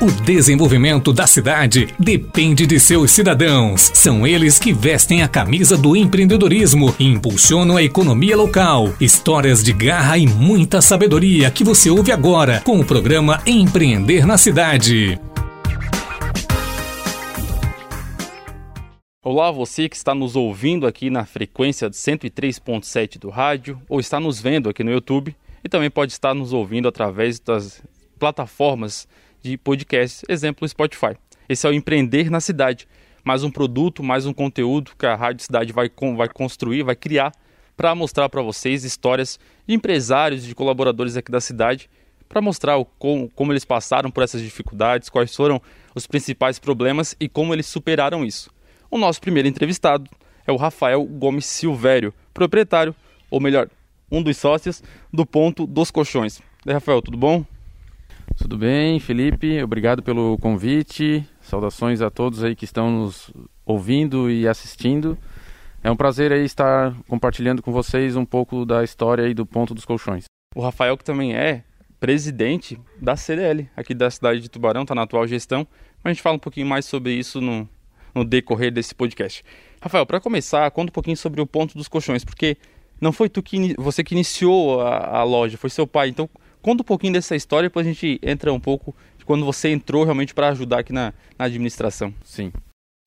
O 0.00 0.12
desenvolvimento 0.22 1.12
da 1.12 1.26
cidade 1.26 1.92
depende 1.98 2.68
de 2.68 2.78
seus 2.78 3.10
cidadãos. 3.10 3.90
São 3.92 4.24
eles 4.24 4.56
que 4.56 4.72
vestem 4.72 5.24
a 5.24 5.28
camisa 5.28 5.76
do 5.76 5.96
empreendedorismo 5.96 6.94
e 7.00 7.04
impulsionam 7.04 7.76
a 7.76 7.82
economia 7.82 8.36
local. 8.36 8.94
Histórias 9.00 9.60
de 9.60 9.72
garra 9.72 10.16
e 10.16 10.24
muita 10.24 10.80
sabedoria 10.80 11.50
que 11.50 11.64
você 11.64 11.90
ouve 11.90 12.12
agora 12.12 12.60
com 12.60 12.78
o 12.78 12.86
programa 12.86 13.42
Empreender 13.44 14.24
na 14.24 14.38
Cidade. 14.38 15.20
Olá, 19.20 19.50
você 19.50 19.88
que 19.88 19.96
está 19.96 20.14
nos 20.14 20.36
ouvindo 20.36 20.86
aqui 20.86 21.10
na 21.10 21.26
frequência 21.26 21.90
de 21.90 21.96
103.7 21.96 23.18
do 23.18 23.30
rádio 23.30 23.82
ou 23.88 23.98
está 23.98 24.20
nos 24.20 24.40
vendo 24.40 24.68
aqui 24.68 24.84
no 24.84 24.92
YouTube 24.92 25.34
e 25.64 25.68
também 25.68 25.90
pode 25.90 26.12
estar 26.12 26.34
nos 26.34 26.52
ouvindo 26.52 26.86
através 26.86 27.40
das 27.40 27.82
plataformas 28.16 29.08
de 29.42 29.56
podcast, 29.56 30.24
exemplo 30.28 30.68
Spotify. 30.68 31.16
Esse 31.48 31.66
é 31.66 31.70
o 31.70 31.72
Empreender 31.72 32.30
na 32.30 32.40
Cidade, 32.40 32.88
mais 33.24 33.44
um 33.44 33.50
produto, 33.50 34.02
mais 34.02 34.26
um 34.26 34.32
conteúdo 34.32 34.92
que 34.98 35.06
a 35.06 35.14
Rádio 35.14 35.44
Cidade 35.44 35.72
vai, 35.72 35.90
vai 36.16 36.28
construir, 36.28 36.82
vai 36.82 36.96
criar 36.96 37.32
para 37.76 37.94
mostrar 37.94 38.28
para 38.28 38.42
vocês 38.42 38.84
histórias 38.84 39.38
de 39.66 39.74
empresários, 39.74 40.44
de 40.44 40.54
colaboradores 40.54 41.16
aqui 41.16 41.30
da 41.30 41.40
cidade, 41.40 41.88
para 42.28 42.40
mostrar 42.40 42.76
o, 42.76 42.84
como, 42.84 43.30
como 43.30 43.52
eles 43.52 43.64
passaram 43.64 44.10
por 44.10 44.22
essas 44.22 44.42
dificuldades, 44.42 45.08
quais 45.08 45.34
foram 45.34 45.62
os 45.94 46.06
principais 46.06 46.58
problemas 46.58 47.14
e 47.20 47.28
como 47.28 47.54
eles 47.54 47.66
superaram 47.66 48.24
isso. 48.24 48.50
O 48.90 48.98
nosso 48.98 49.20
primeiro 49.20 49.48
entrevistado 49.48 50.10
é 50.46 50.52
o 50.52 50.56
Rafael 50.56 51.04
Gomes 51.04 51.46
Silvério, 51.46 52.12
proprietário, 52.34 52.94
ou 53.30 53.40
melhor, 53.40 53.68
um 54.10 54.22
dos 54.22 54.36
sócios 54.36 54.82
do 55.12 55.24
Ponto 55.24 55.66
dos 55.66 55.90
Colchões. 55.90 56.38
E 56.66 56.70
aí, 56.70 56.74
Rafael, 56.74 57.00
tudo 57.00 57.16
bom? 57.16 57.44
Tudo 58.38 58.56
bem, 58.56 59.00
Felipe. 59.00 59.60
Obrigado 59.62 60.00
pelo 60.00 60.38
convite. 60.38 61.26
Saudações 61.40 62.00
a 62.00 62.08
todos 62.08 62.44
aí 62.44 62.54
que 62.54 62.64
estão 62.64 62.88
nos 62.88 63.32
ouvindo 63.66 64.30
e 64.30 64.46
assistindo. 64.46 65.18
É 65.82 65.90
um 65.90 65.96
prazer 65.96 66.32
aí 66.32 66.44
estar 66.44 66.94
compartilhando 67.08 67.60
com 67.60 67.72
vocês 67.72 68.14
um 68.14 68.24
pouco 68.24 68.64
da 68.64 68.84
história 68.84 69.24
aí 69.24 69.34
do 69.34 69.44
Ponto 69.44 69.74
dos 69.74 69.84
Colchões. 69.84 70.24
O 70.54 70.60
Rafael 70.60 70.96
que 70.96 71.04
também 71.04 71.34
é 71.34 71.64
presidente 71.98 72.78
da 73.00 73.16
CDL 73.16 73.68
aqui 73.76 73.92
da 73.92 74.08
cidade 74.08 74.40
de 74.40 74.48
Tubarão, 74.48 74.82
está 74.82 74.94
na 74.94 75.02
atual 75.02 75.26
gestão. 75.26 75.66
Mas 76.02 76.12
a 76.12 76.14
gente 76.14 76.22
fala 76.22 76.36
um 76.36 76.40
pouquinho 76.40 76.66
mais 76.66 76.84
sobre 76.84 77.12
isso 77.12 77.40
no, 77.40 77.68
no 78.14 78.24
decorrer 78.24 78.72
desse 78.72 78.94
podcast. 78.94 79.44
Rafael, 79.80 80.06
para 80.06 80.20
começar, 80.20 80.70
conta 80.70 80.90
um 80.90 80.92
pouquinho 80.92 81.16
sobre 81.16 81.40
o 81.40 81.46
ponto 81.46 81.76
dos 81.76 81.88
colchões, 81.88 82.24
porque 82.24 82.56
não 83.00 83.12
foi 83.12 83.28
tu 83.28 83.42
que 83.42 83.74
você 83.76 84.02
que 84.02 84.14
iniciou 84.14 84.80
a, 84.80 85.18
a, 85.18 85.24
loja, 85.24 85.58
foi 85.58 85.70
seu 85.70 85.86
pai. 85.86 86.08
Então, 86.08 86.28
conta 86.62 86.82
um 86.82 86.84
pouquinho 86.84 87.12
dessa 87.12 87.36
história 87.36 87.68
depois 87.68 87.86
a 87.86 87.90
gente 87.90 88.18
entra 88.22 88.52
um 88.52 88.60
pouco 88.60 88.94
de 89.18 89.24
quando 89.24 89.44
você 89.44 89.68
entrou 89.70 90.04
realmente 90.04 90.34
para 90.34 90.48
ajudar 90.48 90.80
aqui 90.80 90.92
na, 90.92 91.12
na 91.38 91.44
administração. 91.46 92.12
Sim. 92.24 92.52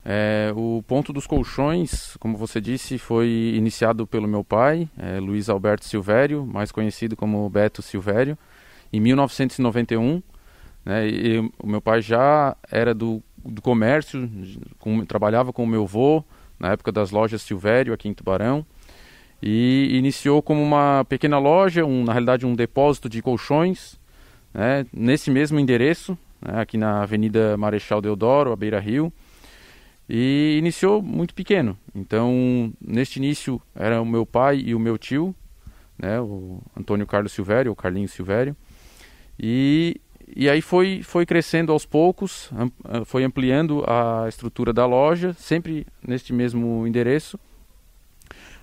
É, 0.04 0.52
o 0.56 0.84
ponto 0.88 1.14
dos 1.14 1.28
colchões, 1.28 2.18
como 2.20 2.36
você 2.36 2.60
disse, 2.60 2.98
foi 2.98 3.54
iniciado 3.56 4.08
pelo 4.08 4.28
meu 4.28 4.44
pai, 4.44 4.90
é, 4.98 5.20
Luiz 5.20 5.48
Alberto 5.48 5.86
Silvério, 5.86 6.46
mais 6.46 6.72
conhecido 6.72 7.16
como 7.16 7.48
Beto 7.50 7.82
Silvério, 7.82 8.38
em 8.92 9.00
1991. 9.00 10.24
Né, 10.84 11.08
e 11.08 11.38
o 11.60 11.68
meu 11.68 11.80
pai 11.80 12.02
já 12.02 12.58
era 12.72 12.96
do 12.96 13.22
do 13.44 13.62
comércio, 13.62 14.30
com, 14.80 15.04
trabalhava 15.06 15.52
com 15.52 15.64
o 15.64 15.68
meu 15.68 15.84
avô 15.84 16.24
na 16.60 16.72
época 16.72 16.92
das 16.92 17.12
lojas 17.12 17.42
Silvério 17.42 17.94
aqui 17.94 18.08
em 18.08 18.14
Tubarão 18.14 18.66
e 19.42 19.89
iniciou 19.97 20.42
como 20.42 20.61
uma 20.61 21.06
pequena 21.06 21.39
loja, 21.39 21.86
um, 21.86 22.03
na 22.03 22.11
realidade 22.14 22.45
um 22.45 22.56
depósito 22.56 23.09
de 23.09 23.22
colchões, 23.22 24.00
né, 24.53 24.86
nesse 24.94 25.31
mesmo 25.31 25.59
endereço, 25.59 26.17
né, 26.42 26.61
aqui 26.61 26.78
na 26.78 27.02
Avenida 27.02 27.58
Marechal 27.58 28.02
Deodoro, 28.02 28.52
à 28.52 28.56
Beira 28.56 28.80
Rio, 28.80 29.12
e 30.08 30.58
iniciou 30.59 31.02
muito 31.02 31.34
pequeno. 31.34 31.78
Então, 31.95 32.72
neste 32.80 33.18
início 33.18 33.62
era 33.74 34.01
o 34.01 34.06
meu 34.06 34.25
pai 34.25 34.57
e 34.59 34.75
o 34.75 34.80
meu 34.80 34.97
tio, 34.97 35.34
né, 35.97 36.19
o 36.19 36.59
Antônio 36.78 37.07
Carlos 37.07 37.31
Silvério, 37.31 37.72
o 37.72 37.75
Carlinhos 37.75 38.12
Silvério, 38.12 38.56
e 39.40 40.00
e 40.34 40.50
aí 40.50 40.62
foi, 40.62 41.01
foi 41.03 41.25
crescendo 41.25 41.74
aos 41.74 41.85
poucos, 41.85 42.50
ah, 42.85 43.03
foi 43.03 43.24
ampliando 43.24 43.84
a 43.85 44.28
estrutura 44.30 44.72
da 44.72 44.85
loja, 44.85 45.34
sempre 45.34 45.85
neste 46.06 46.31
mesmo 46.31 46.88
endereço. 46.88 47.38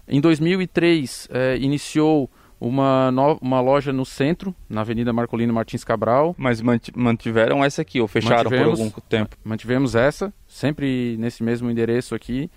Em 0.08 0.20
2003, 0.20 1.28
eh, 1.30 1.58
iniciou 1.60 2.30
uma, 2.60 3.10
no, 3.10 3.38
uma 3.40 3.60
loja 3.60 3.92
no 3.92 4.04
centro, 4.04 4.54
na 4.68 4.80
Avenida 4.80 5.12
Marcolino 5.12 5.52
Martins 5.52 5.84
Cabral. 5.84 6.34
Mas 6.38 6.60
mantiveram 6.94 7.64
essa 7.64 7.82
aqui, 7.82 8.00
ou 8.00 8.08
fecharam 8.08 8.50
por 8.50 8.58
algum 8.58 8.90
tempo? 9.08 9.36
Mantivemos 9.44 9.94
essa, 9.94 10.32
sempre 10.46 11.16
nesse 11.18 11.42
mesmo 11.42 11.70
endereço 11.70 12.14
aqui. 12.14 12.50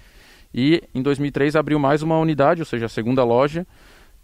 E 0.54 0.84
em 0.94 1.02
2003 1.02 1.56
abriu 1.56 1.80
mais 1.80 2.02
uma 2.02 2.18
unidade, 2.18 2.62
ou 2.62 2.66
seja, 2.66 2.88
a 2.88 2.90
segunda 2.90 3.24
loja, 3.24 3.66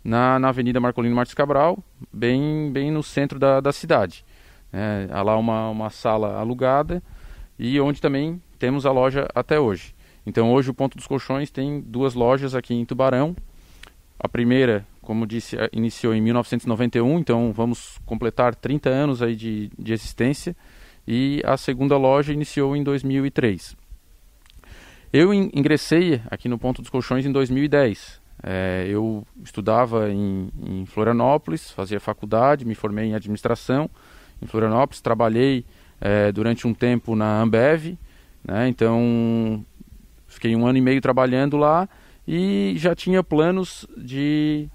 na, 0.04 0.40
na 0.40 0.50
Avenida 0.50 0.80
Marcolino 0.80 1.16
Martins 1.16 1.36
Cabral, 1.36 1.78
bem, 2.12 2.72
bem 2.72 2.92
no 2.92 3.04
centro 3.04 3.38
da, 3.38 3.60
da 3.60 3.72
cidade. 3.72 4.26
É, 4.72 5.08
há 5.12 5.22
lá 5.22 5.38
uma, 5.38 5.70
uma 5.70 5.90
sala 5.90 6.38
alugada 6.38 7.02
e 7.58 7.80
onde 7.80 8.02
também 8.02 8.42
temos 8.60 8.86
a 8.86 8.92
loja 8.92 9.28
até 9.34 9.60
hoje. 9.60 9.96
Então 10.28 10.52
hoje 10.52 10.70
o 10.70 10.74
Ponto 10.74 10.98
dos 10.98 11.08
Colchões 11.08 11.50
tem 11.50 11.80
duas 11.80 12.14
lojas 12.14 12.54
aqui 12.54 12.74
em 12.74 12.84
Tubarão. 12.84 13.34
A 14.20 14.28
primeira, 14.28 14.86
como 15.02 15.26
disse, 15.26 15.56
iniciou 15.72 16.14
em 16.14 16.20
1991, 16.20 17.18
então 17.18 17.54
vamos 17.54 17.98
completar 18.06 18.54
30 18.54 18.90
anos 18.90 19.22
aí 19.22 19.38
de, 19.38 19.72
de 19.80 19.94
existência. 19.94 20.54
E 21.08 21.42
a 21.46 21.56
segunda 21.56 21.96
loja 21.96 22.34
iniciou 22.34 22.76
em 22.76 22.84
2003. 22.84 23.78
Eu 25.14 25.34
ingressei 25.34 26.22
aqui 26.30 26.50
no 26.50 26.60
Ponto 26.60 26.82
dos 26.82 26.90
Colchões 26.90 27.26
em 27.26 27.32
2010. 27.32 28.20
É, 28.44 28.86
eu 28.90 29.26
estudava 29.42 30.12
em, 30.12 30.50
em 30.62 30.86
Florianópolis, 30.86 31.72
fazia 31.72 32.02
faculdade, 32.02 32.66
me 32.66 32.76
formei 32.76 33.06
em 33.06 33.16
administração 33.16 33.90
em 34.42 34.46
Florianópolis. 34.46 35.00
Trabalhei 35.00 35.64
é, 36.02 36.34
durante 36.34 36.68
um 36.68 36.74
tempo 36.74 37.16
na 37.16 37.42
Ambev, 37.42 37.98
né? 38.44 38.68
então 38.68 39.66
fiquei 40.38 40.56
um 40.56 40.66
ano 40.66 40.78
e 40.78 40.81
meio 40.81 41.02
trabalhando 41.02 41.58
lá 41.58 41.90
e 42.28 42.74
já 42.78 42.96
tinha 42.96 43.24
planos 43.24 43.88
de 43.98 44.70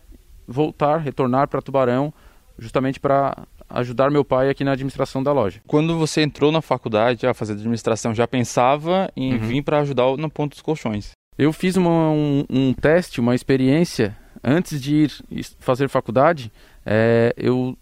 voltar, 0.47 0.99
retornar 0.99 1.49
para 1.49 1.63
Tubarão, 1.63 2.13
justamente 2.59 2.99
para 2.99 3.47
ajudar 3.69 4.11
meu 4.11 4.25
pai 4.25 4.51
aqui 4.51 4.65
na 4.65 4.73
administração 4.73 5.23
da 5.23 5.33
loja. 5.33 5.61
Quando 5.67 5.99
você 5.99 6.23
entrou 6.23 6.53
na 6.53 6.61
faculdade 6.61 7.27
a 7.27 7.33
fazer 7.33 7.53
administração, 7.53 8.15
já 8.15 8.27
pensava 8.27 9.11
em 9.17 9.35
uhum. 9.35 9.39
vir 9.39 9.63
para 9.63 9.81
ajudar 9.81 10.17
no 10.17 10.31
ponto 10.31 10.53
dos 10.53 10.63
colchões? 10.63 11.13
Eu 11.39 11.53
fiz 11.53 11.77
uma, 11.77 12.11
um, 12.11 12.45
um, 12.51 12.73
teste, 12.75 13.21
uma 13.21 13.35
experiência 13.35 14.17
antes 14.45 14.81
de 14.81 15.09
ir 15.31 15.47
fazer 15.59 15.89
faculdade. 15.89 16.53
É, 16.85 17.33
eu 17.37 17.77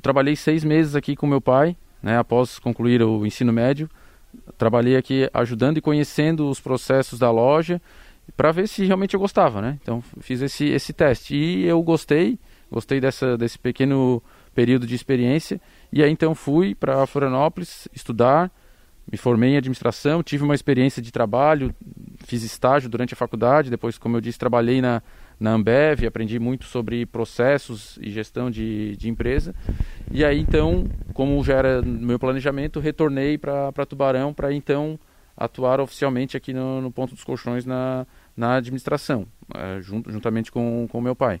trabalhei 0.00 0.36
seis 0.36 0.64
meses 0.64 0.94
aqui 0.94 1.14
com 1.14 1.26
meu 1.26 1.40
pai, 1.40 1.76
né, 2.02 2.18
após 2.18 2.58
concluir 2.58 3.02
o 3.02 3.26
ensino 3.26 3.52
médio. 3.52 3.88
Trabalhei 4.56 4.96
aqui 4.96 5.28
ajudando 5.32 5.78
e 5.78 5.80
conhecendo 5.80 6.48
os 6.48 6.60
processos 6.60 7.18
da 7.18 7.30
loja 7.30 7.80
para 8.36 8.52
ver 8.52 8.66
se 8.68 8.84
realmente 8.84 9.14
eu 9.14 9.20
gostava, 9.20 9.60
né? 9.60 9.78
Então 9.82 10.02
fiz 10.20 10.40
esse, 10.40 10.66
esse 10.66 10.92
teste. 10.92 11.34
E 11.34 11.64
eu 11.64 11.82
gostei, 11.82 12.38
gostei 12.70 13.00
dessa, 13.00 13.36
desse 13.36 13.58
pequeno 13.58 14.22
período 14.54 14.86
de 14.86 14.94
experiência. 14.94 15.60
E 15.92 16.02
aí 16.02 16.10
então 16.10 16.34
fui 16.34 16.74
para 16.74 17.06
Florianópolis 17.06 17.88
estudar, 17.94 18.50
me 19.10 19.18
formei 19.18 19.50
em 19.50 19.56
administração, 19.56 20.22
tive 20.22 20.44
uma 20.44 20.54
experiência 20.54 21.02
de 21.02 21.12
trabalho, 21.12 21.74
fiz 22.24 22.42
estágio 22.42 22.88
durante 22.88 23.12
a 23.12 23.16
faculdade, 23.16 23.70
depois, 23.70 23.98
como 23.98 24.16
eu 24.16 24.20
disse, 24.20 24.38
trabalhei 24.38 24.80
na, 24.80 25.02
na 25.38 25.52
Ambev, 25.52 26.06
aprendi 26.06 26.38
muito 26.38 26.64
sobre 26.64 27.04
processos 27.06 27.98
e 28.00 28.10
gestão 28.10 28.50
de, 28.50 28.96
de 28.96 29.08
empresa. 29.08 29.54
E 30.10 30.24
aí, 30.24 30.38
então, 30.38 30.86
como 31.12 31.42
já 31.44 31.54
era 31.54 31.82
meu 31.82 32.18
planejamento, 32.18 32.80
retornei 32.80 33.36
para 33.38 33.86
Tubarão 33.86 34.32
para 34.32 34.52
então 34.52 34.98
atuar 35.36 35.80
oficialmente 35.80 36.36
aqui 36.36 36.52
no, 36.52 36.80
no, 36.80 36.92
Ponto 36.92 37.14
dos 37.14 37.24
Colchões 37.24 37.66
na, 37.66 38.06
na 38.36 38.56
administração, 38.56 39.26
é, 39.54 39.80
junto, 39.80 40.10
juntamente 40.10 40.52
com 40.52 40.88
o 40.90 41.00
meu 41.00 41.16
pai. 41.16 41.40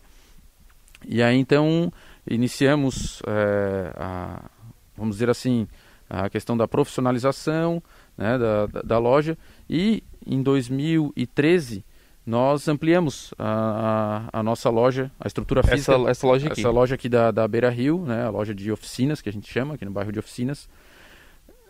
E 1.06 1.22
aí, 1.22 1.36
então, 1.36 1.92
iniciamos, 2.28 3.22
é, 3.26 3.92
a, 3.96 4.50
vamos 4.96 5.16
dizer 5.16 5.30
assim, 5.30 5.68
a 6.08 6.28
questão 6.28 6.56
da 6.56 6.66
profissionalização 6.66 7.82
né, 8.16 8.38
da, 8.38 8.66
da, 8.66 8.82
da 8.82 8.98
loja 8.98 9.36
e 9.68 10.02
em 10.26 10.42
2013 10.42 11.84
nós 12.26 12.66
ampliamos 12.68 13.34
a, 13.38 14.28
a, 14.32 14.40
a, 14.40 14.42
nossa 14.42 14.70
loja, 14.70 15.10
a 15.20 15.26
estrutura 15.26 15.62
física. 15.62 15.92
Essa, 15.92 16.10
essa 16.10 16.26
loja 16.26 16.46
aqui. 16.46 16.60
Essa 16.60 16.70
loja 16.70 16.94
aqui 16.94 17.08
da, 17.08 17.30
da 17.30 17.46
Beira 17.46 17.68
Rio, 17.68 18.04
né, 18.06 18.24
a 18.24 18.30
loja 18.30 18.54
de 18.54 18.72
oficinas, 18.72 19.20
que 19.20 19.28
a 19.28 19.32
gente 19.32 19.50
chama, 19.50 19.74
aqui 19.74 19.84
no 19.84 19.90
bairro 19.90 20.10
de 20.10 20.18
oficinas. 20.18 20.68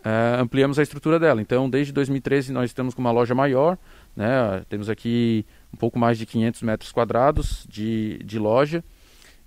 Uh, 0.05 0.39
ampliamos 0.39 0.79
a 0.79 0.83
estrutura 0.83 1.19
dela. 1.19 1.41
Então, 1.41 1.69
desde 1.69 1.91
2013, 1.91 2.53
nós 2.53 2.69
estamos 2.69 2.93
com 2.93 3.01
uma 3.01 3.11
loja 3.11 3.35
maior. 3.35 3.77
Né, 4.15 4.63
temos 4.69 4.89
aqui 4.89 5.45
um 5.73 5.77
pouco 5.77 5.99
mais 5.99 6.17
de 6.17 6.25
500 6.25 6.61
metros 6.61 6.91
quadrados 6.91 7.65
de, 7.67 8.19
de 8.23 8.39
loja 8.39 8.83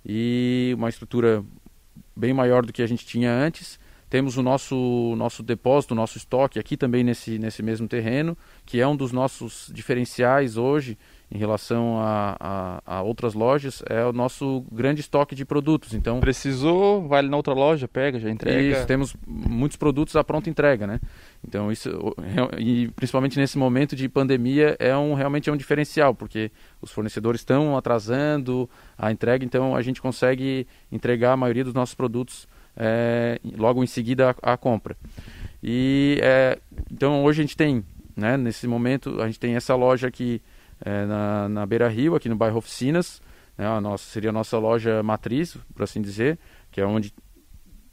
e 0.05 0.73
uma 0.77 0.89
estrutura 0.89 1.43
bem 2.15 2.33
maior 2.33 2.65
do 2.65 2.71
que 2.71 2.83
a 2.83 2.87
gente 2.87 3.05
tinha 3.05 3.31
antes. 3.31 3.79
Temos 4.09 4.37
o 4.37 4.43
nosso, 4.43 5.13
nosso 5.15 5.43
depósito, 5.43 5.93
o 5.93 5.95
nosso 5.95 6.17
estoque 6.17 6.57
aqui 6.57 6.75
também 6.75 7.03
nesse, 7.03 7.37
nesse 7.37 7.61
mesmo 7.61 7.87
terreno, 7.87 8.37
que 8.65 8.79
é 8.79 8.87
um 8.87 8.95
dos 8.95 9.11
nossos 9.11 9.69
diferenciais 9.73 10.57
hoje 10.57 10.97
em 11.31 11.37
relação 11.37 11.99
a, 11.99 12.35
a, 12.39 12.81
a, 12.97 13.01
outras 13.03 13.35
lojas, 13.35 13.83
é 13.87 14.03
o 14.03 14.11
nosso 14.11 14.65
grande 14.71 15.01
estoque 15.01 15.35
de 15.35 15.45
produtos. 15.45 15.93
Então 15.93 16.19
Precisou, 16.19 17.07
vai 17.07 17.21
na 17.21 17.37
outra 17.37 17.53
loja, 17.53 17.87
pega, 17.87 18.19
já 18.19 18.31
entrega. 18.31 18.79
Isso, 18.79 18.87
temos 18.87 19.15
muitos 19.27 19.77
produtos 19.77 20.15
à 20.15 20.23
pronta 20.23 20.49
entrega, 20.49 20.87
né? 20.87 20.99
Então 21.47 21.71
isso, 21.71 21.89
e 22.57 22.87
principalmente 22.95 23.37
nesse 23.37 23.59
momento 23.59 23.95
de 23.95 24.09
pandemia, 24.09 24.75
é 24.79 24.97
um, 24.97 25.13
realmente 25.13 25.51
é 25.51 25.53
um 25.53 25.57
diferencial, 25.57 26.15
porque 26.15 26.51
os 26.81 26.91
fornecedores 26.91 27.41
estão 27.41 27.77
atrasando 27.77 28.67
a 28.97 29.11
entrega, 29.11 29.45
então 29.45 29.75
a 29.75 29.83
gente 29.83 30.01
consegue 30.01 30.65
entregar 30.91 31.33
a 31.33 31.37
maioria 31.37 31.63
dos 31.63 31.75
nossos 31.75 31.93
produtos 31.93 32.47
é, 32.75 33.39
logo 33.57 33.83
em 33.83 33.87
seguida 33.87 34.35
a, 34.41 34.53
a 34.53 34.57
compra. 34.57 34.95
E 35.61 36.19
é, 36.21 36.57
então 36.91 37.23
hoje 37.23 37.41
a 37.41 37.43
gente 37.43 37.57
tem, 37.57 37.83
né, 38.15 38.37
nesse 38.37 38.67
momento, 38.67 39.21
a 39.21 39.27
gente 39.27 39.39
tem 39.39 39.55
essa 39.55 39.75
loja 39.75 40.07
aqui 40.07 40.41
é, 40.83 41.05
na, 41.05 41.49
na 41.49 41.65
Beira 41.65 41.87
Rio, 41.87 42.15
aqui 42.15 42.29
no 42.29 42.35
bairro 42.35 42.57
Oficinas, 42.57 43.21
né, 43.57 43.67
a 43.67 43.81
nossa, 43.81 44.05
seria 44.05 44.29
a 44.29 44.33
nossa 44.33 44.57
loja 44.57 45.03
matriz, 45.03 45.57
por 45.75 45.83
assim 45.83 46.01
dizer, 46.01 46.39
que 46.71 46.79
é 46.79 46.85
onde 46.85 47.13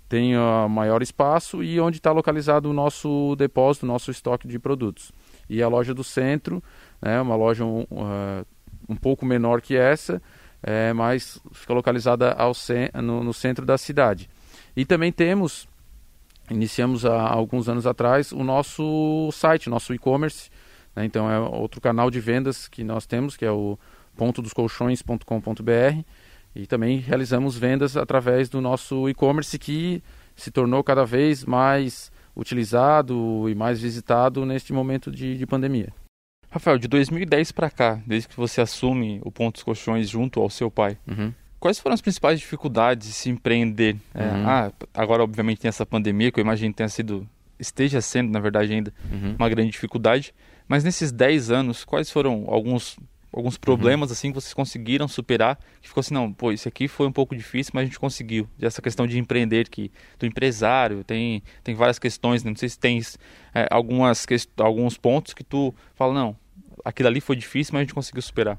tem 0.08 0.36
o 0.36 0.68
maior 0.68 1.02
espaço 1.02 1.64
e 1.64 1.80
onde 1.80 1.96
está 1.98 2.12
localizado 2.12 2.70
o 2.70 2.72
nosso 2.72 3.34
depósito, 3.36 3.84
o 3.84 3.88
nosso 3.88 4.10
estoque 4.10 4.46
de 4.46 4.58
produtos. 4.58 5.10
E 5.50 5.60
a 5.62 5.68
loja 5.68 5.92
do 5.92 6.04
centro, 6.04 6.62
né, 7.02 7.20
uma 7.20 7.34
loja 7.34 7.64
um, 7.64 7.80
uh, 7.80 8.46
um 8.88 8.94
pouco 8.94 9.26
menor 9.26 9.60
que 9.60 9.76
essa, 9.76 10.22
é, 10.62 10.92
mas 10.92 11.40
fica 11.52 11.74
localizada 11.74 12.32
ao, 12.32 12.52
no, 13.02 13.22
no 13.22 13.34
centro 13.34 13.66
da 13.66 13.76
cidade. 13.76 14.28
E 14.76 14.84
também 14.84 15.10
temos, 15.10 15.66
iniciamos 16.50 17.06
há 17.06 17.28
alguns 17.28 17.68
anos 17.68 17.86
atrás, 17.86 18.30
o 18.30 18.44
nosso 18.44 19.30
site, 19.32 19.70
nosso 19.70 19.94
e-commerce. 19.94 20.50
Né? 20.94 21.04
Então 21.04 21.30
é 21.30 21.40
outro 21.40 21.80
canal 21.80 22.10
de 22.10 22.20
vendas 22.20 22.68
que 22.68 22.84
nós 22.84 23.06
temos, 23.06 23.36
que 23.36 23.44
é 23.44 23.50
o 23.50 23.78
pontodoscolchões.com.br. 24.16 26.02
E 26.54 26.66
também 26.66 26.98
realizamos 26.98 27.56
vendas 27.56 27.96
através 27.96 28.48
do 28.48 28.60
nosso 28.60 29.08
e-commerce 29.08 29.58
que 29.58 30.02
se 30.34 30.50
tornou 30.50 30.84
cada 30.84 31.04
vez 31.04 31.44
mais 31.44 32.10
utilizado 32.34 33.48
e 33.48 33.54
mais 33.54 33.80
visitado 33.80 34.44
neste 34.44 34.72
momento 34.72 35.10
de, 35.10 35.36
de 35.36 35.46
pandemia. 35.46 35.92
Rafael, 36.50 36.78
de 36.78 36.86
2010 36.88 37.52
para 37.52 37.70
cá, 37.70 38.00
desde 38.06 38.28
que 38.28 38.36
você 38.36 38.60
assume 38.60 39.20
o 39.24 39.32
Ponto 39.32 39.54
dos 39.54 39.62
Colchões 39.62 40.08
junto 40.08 40.40
ao 40.40 40.48
seu 40.48 40.70
pai, 40.70 40.96
uhum. 41.06 41.32
Quais 41.58 41.78
foram 41.78 41.94
as 41.94 42.00
principais 42.00 42.38
dificuldades 42.38 43.08
de 43.08 43.14
se 43.14 43.30
empreender? 43.30 43.96
É, 44.14 44.22
uhum. 44.22 44.48
ah, 44.48 44.72
agora, 44.94 45.22
obviamente, 45.22 45.60
tem 45.60 45.68
essa 45.68 45.86
pandemia, 45.86 46.30
que 46.30 46.38
eu 46.38 46.42
imagino 46.42 46.72
que 46.72 46.76
tenha 46.76 46.88
sido, 46.88 47.26
esteja 47.58 48.00
sendo, 48.00 48.30
na 48.30 48.40
verdade, 48.40 48.72
ainda 48.72 48.92
uhum. 49.10 49.36
uma 49.38 49.48
grande 49.48 49.70
dificuldade. 49.70 50.34
Mas 50.68 50.84
nesses 50.84 51.10
10 51.10 51.50
anos, 51.50 51.84
quais 51.84 52.10
foram 52.10 52.44
alguns, 52.48 52.98
alguns 53.32 53.54
uhum. 53.54 53.60
problemas 53.60 54.12
assim 54.12 54.28
que 54.28 54.34
vocês 54.34 54.52
conseguiram 54.52 55.08
superar? 55.08 55.58
Que 55.80 55.88
ficou 55.88 56.00
assim, 56.00 56.12
não, 56.12 56.30
pô, 56.30 56.52
isso 56.52 56.68
aqui 56.68 56.88
foi 56.88 57.06
um 57.06 57.12
pouco 57.12 57.34
difícil, 57.34 57.72
mas 57.74 57.82
a 57.82 57.86
gente 57.86 57.98
conseguiu. 57.98 58.46
Essa 58.60 58.82
questão 58.82 59.06
de 59.06 59.18
empreender, 59.18 59.68
que 59.68 59.90
do 60.18 60.26
empresário, 60.26 61.02
tem, 61.04 61.42
tem 61.64 61.74
várias 61.74 61.98
questões, 61.98 62.44
né? 62.44 62.50
não 62.50 62.56
sei 62.56 62.68
se 62.68 62.78
tens 62.78 63.18
é, 63.54 63.66
algumas, 63.70 64.26
alguns 64.58 64.98
pontos 64.98 65.32
que 65.32 65.42
tu 65.42 65.74
fala, 65.94 66.12
não, 66.12 66.36
aquilo 66.84 67.08
ali 67.08 67.20
foi 67.20 67.34
difícil, 67.34 67.72
mas 67.72 67.80
a 67.80 67.84
gente 67.84 67.94
conseguiu 67.94 68.20
superar. 68.20 68.58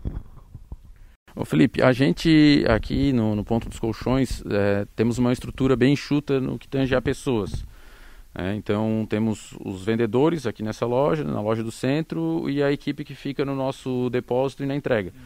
Ô 1.39 1.45
Felipe, 1.45 1.83
a 1.83 1.93
gente 1.93 2.65
aqui 2.67 3.13
no, 3.13 3.35
no 3.35 3.43
ponto 3.43 3.69
dos 3.69 3.77
colchões 3.77 4.41
é, 4.49 4.87
temos 4.95 5.19
uma 5.19 5.31
estrutura 5.31 5.75
bem 5.75 5.93
enxuta 5.93 6.41
no 6.41 6.57
que 6.57 6.67
tange 6.67 6.95
a 6.95 7.01
pessoas. 7.01 7.63
É, 8.33 8.55
então 8.55 9.05
temos 9.07 9.53
os 9.63 9.85
vendedores 9.85 10.47
aqui 10.47 10.63
nessa 10.63 10.87
loja, 10.87 11.23
na 11.23 11.39
loja 11.39 11.63
do 11.63 11.71
centro, 11.71 12.49
e 12.49 12.63
a 12.63 12.71
equipe 12.71 13.03
que 13.03 13.13
fica 13.13 13.45
no 13.45 13.55
nosso 13.55 14.09
depósito 14.09 14.63
e 14.63 14.65
na 14.65 14.75
entrega. 14.75 15.11
Uhum. 15.15 15.25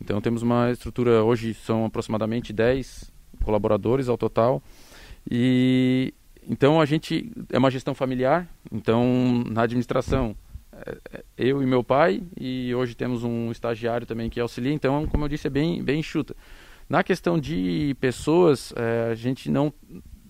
Então 0.00 0.20
temos 0.20 0.42
uma 0.42 0.70
estrutura, 0.70 1.24
hoje 1.24 1.52
são 1.54 1.84
aproximadamente 1.84 2.52
10 2.52 3.10
colaboradores 3.42 4.08
ao 4.08 4.16
total. 4.16 4.62
E 5.28 6.14
então 6.48 6.80
a 6.80 6.86
gente 6.86 7.32
é 7.50 7.58
uma 7.58 7.70
gestão 7.70 7.96
familiar, 7.96 8.48
então 8.70 9.42
na 9.50 9.62
administração 9.62 10.36
eu 11.36 11.62
e 11.62 11.66
meu 11.66 11.82
pai, 11.82 12.22
e 12.38 12.74
hoje 12.74 12.94
temos 12.94 13.24
um 13.24 13.50
estagiário 13.50 14.06
também 14.06 14.28
que 14.30 14.40
auxilia, 14.40 14.72
então, 14.72 15.06
como 15.06 15.24
eu 15.24 15.28
disse, 15.28 15.46
é 15.46 15.50
bem, 15.50 15.82
bem 15.82 16.00
enxuta. 16.00 16.34
Na 16.88 17.02
questão 17.02 17.38
de 17.38 17.94
pessoas, 18.00 18.72
é, 18.76 19.10
a 19.12 19.14
gente 19.14 19.50
não 19.50 19.72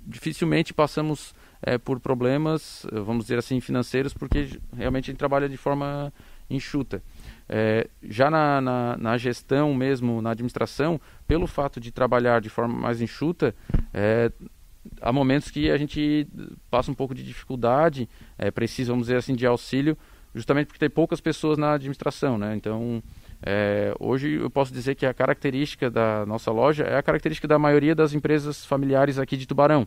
dificilmente 0.07 0.75
passamos 0.75 1.35
é, 1.63 1.77
por 1.77 2.01
problemas, 2.01 2.87
vamos 2.93 3.25
dizer 3.25 3.39
assim, 3.39 3.61
financeiros, 3.61 4.13
porque 4.15 4.59
realmente 4.77 5.05
a 5.05 5.13
gente 5.13 5.19
trabalha 5.19 5.49
de 5.49 5.57
forma 5.57 6.13
enxuta. 6.51 7.03
É, 7.49 7.89
já 8.03 8.31
na, 8.31 8.61
na, 8.61 8.97
na, 8.97 9.19
gestão 9.19 9.75
mesmo, 9.75 10.21
na 10.23 10.31
administração, 10.31 11.01
pelo 11.27 11.47
fato 11.47 11.79
de 11.79 11.93
trabalhar 11.93 12.41
de 12.41 12.49
forma 12.49 12.75
mais 12.75 13.01
enxuta, 13.01 13.55
é, 13.93 14.33
há 15.01 15.13
momentos 15.13 15.51
que 15.51 15.71
a 15.71 15.77
gente 15.77 16.27
passa 16.71 16.91
um 16.91 16.95
pouco 16.95 17.15
de 17.15 17.23
dificuldade, 17.23 18.09
é, 18.37 18.51
precisa, 18.51 18.93
vamos 18.93 19.07
dizer 19.07 19.19
assim, 19.19 19.35
de 19.35 19.47
auxílio 19.47 19.97
justamente 20.35 20.67
porque 20.67 20.79
tem 20.79 20.91
poucas 20.91 21.21
pessoas 21.21 21.59
na 21.59 21.75
administração, 21.75 22.39
né? 22.39 22.55
Então, 22.55 23.03
é, 23.43 23.95
hoje 23.99 24.35
eu 24.35 24.51
posso 24.51 24.73
dizer 24.73 24.95
que 24.95 25.07
a 25.07 25.15
característica 25.15 25.91
da 25.91 26.27
nossa 26.27 26.51
loja 26.51 26.85
é 26.85 26.97
a 26.97 27.03
característica 27.03 27.47
da 27.47 27.59
maioria 27.59 27.95
das 27.95 28.13
empresas 28.13 28.65
familiares 28.65 29.19
aqui 29.19 29.37
de 29.37 29.47
Tubarão. 29.47 29.87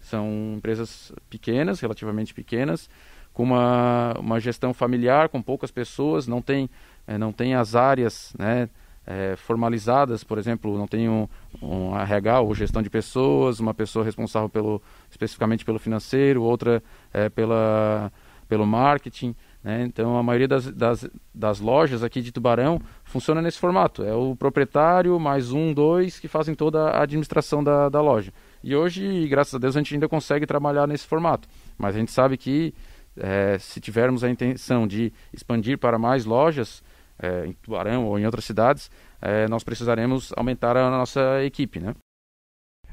São 0.00 0.54
empresas 0.56 1.12
pequenas, 1.28 1.80
relativamente 1.80 2.32
pequenas, 2.32 2.88
com 3.32 3.42
uma, 3.42 4.14
uma 4.18 4.40
gestão 4.40 4.72
familiar, 4.72 5.28
com 5.28 5.42
poucas 5.42 5.70
pessoas, 5.70 6.26
não 6.26 6.40
tem, 6.40 6.70
é, 7.06 7.18
não 7.18 7.32
tem 7.32 7.54
as 7.54 7.74
áreas 7.74 8.32
né, 8.38 8.68
é, 9.06 9.36
formalizadas, 9.36 10.24
por 10.24 10.38
exemplo, 10.38 10.76
não 10.76 10.86
tem 10.86 11.08
um, 11.08 11.28
um 11.62 11.96
RH 11.96 12.40
ou 12.40 12.54
gestão 12.54 12.82
de 12.82 12.90
pessoas, 12.90 13.60
uma 13.60 13.74
pessoa 13.74 14.04
responsável 14.04 14.48
pelo, 14.48 14.82
especificamente 15.10 15.64
pelo 15.64 15.78
financeiro, 15.78 16.42
outra 16.42 16.82
é, 17.12 17.28
pela, 17.28 18.12
pelo 18.48 18.66
marketing. 18.66 19.34
Né? 19.66 19.82
Então, 19.82 20.16
a 20.16 20.22
maioria 20.22 20.46
das, 20.46 20.70
das, 20.70 21.10
das, 21.34 21.58
lojas 21.58 22.04
aqui 22.04 22.22
de 22.22 22.30
Tubarão 22.30 22.80
funciona 23.02 23.42
nesse 23.42 23.58
formato. 23.58 24.04
É 24.04 24.14
o 24.14 24.36
proprietário 24.36 25.18
mais 25.18 25.50
um, 25.50 25.74
dois 25.74 26.20
que 26.20 26.28
fazem 26.28 26.54
toda 26.54 26.90
a 26.90 27.02
administração 27.02 27.64
da, 27.64 27.88
da 27.88 28.00
loja. 28.00 28.32
E 28.62 28.76
hoje, 28.76 29.26
graças 29.26 29.52
a 29.56 29.58
Deus, 29.58 29.74
a 29.74 29.80
gente 29.80 29.92
ainda 29.92 30.08
consegue 30.08 30.46
trabalhar 30.46 30.86
nesse 30.86 31.04
formato. 31.04 31.48
Mas 31.76 31.96
a 31.96 31.98
gente 31.98 32.12
sabe 32.12 32.36
que 32.36 32.72
é, 33.16 33.58
se 33.58 33.80
tivermos 33.80 34.22
a 34.22 34.30
intenção 34.30 34.86
de 34.86 35.12
expandir 35.32 35.78
para 35.78 35.98
mais 35.98 36.24
lojas 36.24 36.80
é, 37.18 37.46
em 37.46 37.52
Tubarão 37.54 38.06
ou 38.06 38.16
em 38.20 38.24
outras 38.24 38.44
cidades, 38.44 38.88
é, 39.20 39.48
nós 39.48 39.64
precisaremos 39.64 40.32
aumentar 40.36 40.76
a 40.76 40.88
nossa 40.90 41.42
equipe, 41.42 41.80
né? 41.80 41.92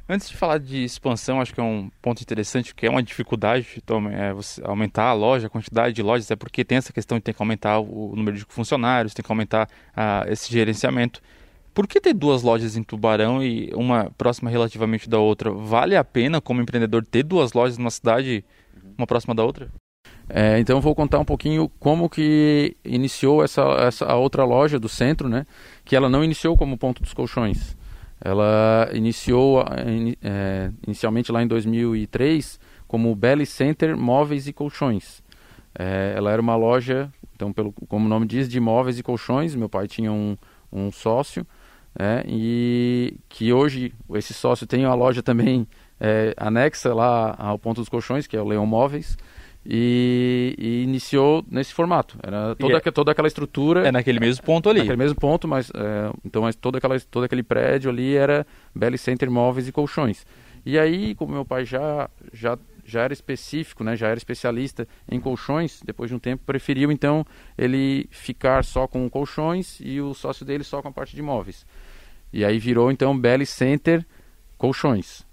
Antes 0.07 0.29
de 0.29 0.35
falar 0.35 0.57
de 0.57 0.83
expansão, 0.83 1.39
acho 1.39 1.53
que 1.53 1.61
é 1.61 1.63
um 1.63 1.89
ponto 2.01 2.21
interessante, 2.21 2.75
que 2.75 2.85
é 2.85 2.89
uma 2.89 3.01
dificuldade 3.01 3.67
então, 3.77 4.09
é 4.09 4.35
aumentar 4.63 5.05
a 5.05 5.13
loja, 5.13 5.47
a 5.47 5.49
quantidade 5.49 5.95
de 5.95 6.03
lojas, 6.03 6.29
é 6.29 6.35
porque 6.35 6.65
tem 6.65 6.77
essa 6.77 6.91
questão 6.91 7.17
de 7.17 7.23
ter 7.23 7.33
que 7.33 7.41
aumentar 7.41 7.79
o 7.79 8.13
número 8.13 8.35
de 8.35 8.45
funcionários, 8.49 9.13
tem 9.13 9.23
que 9.23 9.31
aumentar 9.31 9.69
esse 10.27 10.51
gerenciamento. 10.51 11.21
Por 11.73 11.87
que 11.87 12.01
ter 12.01 12.13
duas 12.13 12.43
lojas 12.43 12.75
em 12.75 12.83
Tubarão 12.83 13.41
e 13.41 13.71
uma 13.73 14.11
próxima 14.17 14.49
relativamente 14.49 15.09
da 15.09 15.19
outra? 15.19 15.49
Vale 15.51 15.95
a 15.95 16.03
pena, 16.03 16.41
como 16.41 16.61
empreendedor, 16.61 17.05
ter 17.05 17.23
duas 17.23 17.53
lojas 17.53 17.77
numa 17.77 17.89
cidade, 17.89 18.43
uma 18.97 19.07
próxima 19.07 19.33
da 19.33 19.43
outra? 19.43 19.71
É, 20.29 20.59
então 20.59 20.79
vou 20.81 20.93
contar 20.93 21.19
um 21.19 21.25
pouquinho 21.25 21.69
como 21.79 22.09
que 22.09 22.75
iniciou 22.83 23.43
essa, 23.43 23.61
essa 23.79 24.05
a 24.05 24.15
outra 24.15 24.43
loja 24.43 24.79
do 24.79 24.87
centro, 24.87 25.27
né? 25.27 25.45
Que 25.83 25.95
ela 25.95 26.09
não 26.09 26.23
iniciou 26.23 26.57
como 26.57 26.77
ponto 26.77 27.01
dos 27.01 27.13
colchões. 27.13 27.75
Ela 28.23 28.89
iniciou 28.93 29.65
é, 30.21 30.71
inicialmente 30.87 31.29
lá 31.29 31.43
em 31.43 31.47
2003 31.47 32.57
como 32.87 33.13
Belly 33.13 33.45
Center 33.45 33.97
Móveis 33.97 34.47
e 34.47 34.53
Colchões. 34.53 35.21
É, 35.77 36.13
ela 36.15 36.31
era 36.31 36.41
uma 36.41 36.55
loja, 36.55 37.11
então 37.35 37.51
pelo, 37.51 37.73
como 37.89 38.05
o 38.05 38.09
nome 38.09 38.25
diz, 38.25 38.47
de 38.47 38.61
móveis 38.61 38.97
e 38.97 39.03
colchões. 39.03 39.55
Meu 39.55 39.67
pai 39.67 39.87
tinha 39.87 40.11
um, 40.11 40.37
um 40.71 40.89
sócio 40.89 41.45
é, 41.99 42.23
e 42.25 43.17
que 43.27 43.51
hoje 43.51 43.93
esse 44.13 44.33
sócio 44.33 44.65
tem 44.65 44.85
uma 44.85 44.95
loja 44.95 45.21
também 45.21 45.67
é, 45.99 46.33
anexa 46.37 46.93
lá 46.93 47.35
ao 47.37 47.59
ponto 47.59 47.81
dos 47.81 47.89
colchões, 47.89 48.25
que 48.25 48.37
é 48.37 48.41
o 48.41 48.47
Leão 48.47 48.65
Móveis 48.65 49.17
e, 49.65 50.55
e, 50.57 50.83
iniciou 50.83 51.45
nesse 51.49 51.73
formato. 51.73 52.17
Era 52.21 52.55
toda, 52.55 52.77
é, 52.77 52.91
toda 52.91 53.11
aquela 53.11 53.27
estrutura. 53.27 53.87
É 53.87 53.91
naquele 53.91 54.19
mesmo 54.19 54.43
ponto 54.43 54.69
ali. 54.69 54.79
Naquele 54.79 54.97
mesmo 54.97 55.19
ponto, 55.19 55.47
mas 55.47 55.69
é, 55.73 56.11
então 56.25 56.41
mas 56.41 56.55
toda 56.55 56.77
aquela, 56.77 56.99
todo 56.99 57.23
aquele 57.23 57.43
prédio 57.43 57.89
ali 57.89 58.15
era 58.15 58.45
Belly 58.75 58.97
Center 58.97 59.31
Móveis 59.31 59.67
e 59.67 59.71
Colchões. 59.71 60.25
E 60.65 60.79
aí, 60.79 61.13
como 61.15 61.33
meu 61.33 61.45
pai 61.45 61.65
já, 61.65 62.09
já, 62.31 62.57
já 62.85 63.01
era 63.01 63.13
específico, 63.13 63.83
né, 63.83 63.95
já 63.97 64.07
era 64.07 64.17
especialista 64.17 64.87
em 65.09 65.19
colchões, 65.19 65.81
depois 65.83 66.09
de 66.09 66.15
um 66.15 66.19
tempo 66.19 66.43
preferiu 66.45 66.89
então 66.89 67.25
ele 67.57 68.07
ficar 68.09 68.63
só 68.63 68.87
com 68.87 69.09
colchões 69.09 69.79
e 69.81 69.99
o 69.99 70.13
sócio 70.13 70.45
dele 70.45 70.63
só 70.63 70.81
com 70.81 70.87
a 70.87 70.91
parte 70.91 71.15
de 71.15 71.21
móveis. 71.21 71.65
E 72.31 72.45
aí 72.45 72.57
virou 72.57 72.91
então 72.91 73.17
Belly 73.17 73.45
Center 73.45 74.05
Colchões. 74.57 75.25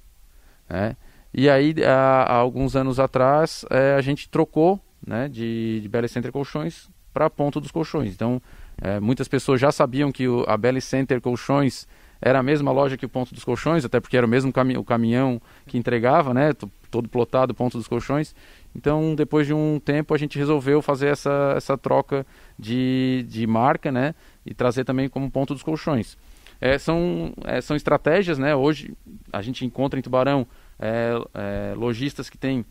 Né? 0.68 0.96
E 1.32 1.48
aí, 1.48 1.74
há, 1.84 2.22
há 2.22 2.34
alguns 2.34 2.74
anos 2.74 2.98
atrás, 2.98 3.64
é, 3.70 3.94
a 3.94 4.00
gente 4.00 4.28
trocou 4.28 4.80
né, 5.06 5.28
de, 5.28 5.80
de 5.80 5.88
Belly 5.88 6.08
Center 6.08 6.32
Colchões 6.32 6.88
para 7.12 7.30
Ponto 7.30 7.60
dos 7.60 7.70
Colchões. 7.70 8.12
Então, 8.12 8.40
é, 8.80 8.98
muitas 8.98 9.28
pessoas 9.28 9.60
já 9.60 9.70
sabiam 9.70 10.10
que 10.10 10.26
o, 10.26 10.44
a 10.48 10.56
Belly 10.56 10.80
Center 10.80 11.20
Colchões 11.20 11.86
era 12.20 12.38
a 12.38 12.42
mesma 12.42 12.70
loja 12.70 12.96
que 12.96 13.06
o 13.06 13.08
Ponto 13.08 13.34
dos 13.34 13.44
Colchões, 13.44 13.84
até 13.84 13.98
porque 13.98 14.16
era 14.16 14.26
o 14.26 14.28
mesmo 14.28 14.52
cami 14.52 14.76
o 14.76 14.84
caminhão 14.84 15.40
que 15.66 15.78
entregava, 15.78 16.34
né, 16.34 16.52
todo 16.90 17.08
plotado 17.08 17.54
Ponto 17.54 17.78
dos 17.78 17.88
Colchões. 17.88 18.34
Então, 18.74 19.14
depois 19.14 19.46
de 19.46 19.54
um 19.54 19.80
tempo, 19.80 20.14
a 20.14 20.18
gente 20.18 20.38
resolveu 20.38 20.82
fazer 20.82 21.08
essa, 21.08 21.54
essa 21.56 21.78
troca 21.78 22.26
de, 22.58 23.24
de 23.28 23.46
marca, 23.46 23.90
né, 23.90 24.14
e 24.44 24.52
trazer 24.52 24.84
também 24.84 25.08
como 25.08 25.30
Ponto 25.30 25.54
dos 25.54 25.62
Colchões. 25.62 26.18
É, 26.60 26.76
são, 26.76 27.32
é, 27.44 27.60
são 27.62 27.74
estratégias, 27.74 28.38
né, 28.38 28.54
hoje 28.54 28.94
a 29.32 29.40
gente 29.40 29.64
encontra 29.64 29.98
em 29.98 30.02
Tubarão 30.02 30.46
é, 30.80 31.12
é 31.34 31.74
lojistas 31.74 32.30
que 32.30 32.38
têm 32.38 32.64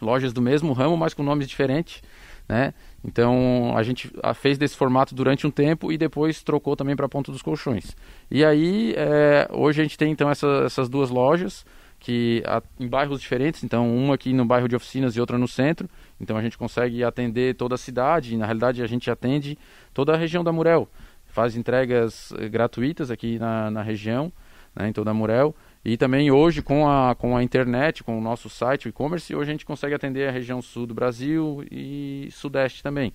lojas 0.00 0.32
do 0.32 0.42
mesmo 0.42 0.72
ramo, 0.72 0.96
mas 0.96 1.14
com 1.14 1.22
nomes 1.22 1.48
diferentes, 1.48 2.02
né? 2.48 2.74
Então 3.04 3.76
a 3.76 3.82
gente 3.82 4.10
fez 4.34 4.58
desse 4.58 4.76
formato 4.76 5.14
durante 5.14 5.46
um 5.46 5.50
tempo 5.50 5.92
e 5.92 5.98
depois 5.98 6.42
trocou 6.42 6.76
também 6.76 6.96
para 6.96 7.08
Ponto 7.08 7.30
dos 7.30 7.42
Colchões. 7.42 7.96
E 8.30 8.44
aí 8.44 8.94
é, 8.96 9.48
hoje 9.52 9.80
a 9.80 9.84
gente 9.84 9.96
tem 9.96 10.10
então 10.10 10.30
essa, 10.30 10.64
essas 10.64 10.88
duas 10.88 11.10
lojas 11.10 11.64
que 11.98 12.42
em 12.78 12.86
bairros 12.86 13.20
diferentes, 13.20 13.64
então 13.64 13.96
uma 13.96 14.14
aqui 14.14 14.32
no 14.32 14.44
bairro 14.44 14.68
de 14.68 14.76
Oficinas 14.76 15.16
e 15.16 15.20
outra 15.20 15.38
no 15.38 15.48
centro. 15.48 15.88
Então 16.20 16.36
a 16.36 16.42
gente 16.42 16.58
consegue 16.58 17.02
atender 17.02 17.54
toda 17.54 17.74
a 17.74 17.78
cidade. 17.78 18.36
Na 18.36 18.44
realidade 18.44 18.82
a 18.82 18.86
gente 18.86 19.10
atende 19.10 19.58
toda 19.94 20.12
a 20.12 20.16
região 20.16 20.44
da 20.44 20.52
Murel. 20.52 20.88
Faz 21.26 21.56
entregas 21.56 22.32
eh, 22.38 22.48
gratuitas 22.48 23.10
aqui 23.10 23.38
na, 23.38 23.70
na 23.70 23.82
região, 23.82 24.32
né, 24.74 24.88
em 24.88 24.92
toda 24.92 25.10
a 25.10 25.14
Murel. 25.14 25.54
E 25.88 25.96
também 25.96 26.32
hoje 26.32 26.62
com 26.62 26.88
a, 26.88 27.14
com 27.14 27.36
a 27.36 27.44
internet, 27.44 28.02
com 28.02 28.18
o 28.18 28.20
nosso 28.20 28.50
site, 28.50 28.86
o 28.86 28.88
e-commerce, 28.88 29.32
hoje 29.32 29.50
a 29.50 29.52
gente 29.52 29.64
consegue 29.64 29.94
atender 29.94 30.28
a 30.28 30.32
região 30.32 30.60
sul 30.60 30.84
do 30.84 30.92
Brasil 30.92 31.64
e 31.70 32.28
sudeste 32.32 32.82
também. 32.82 33.12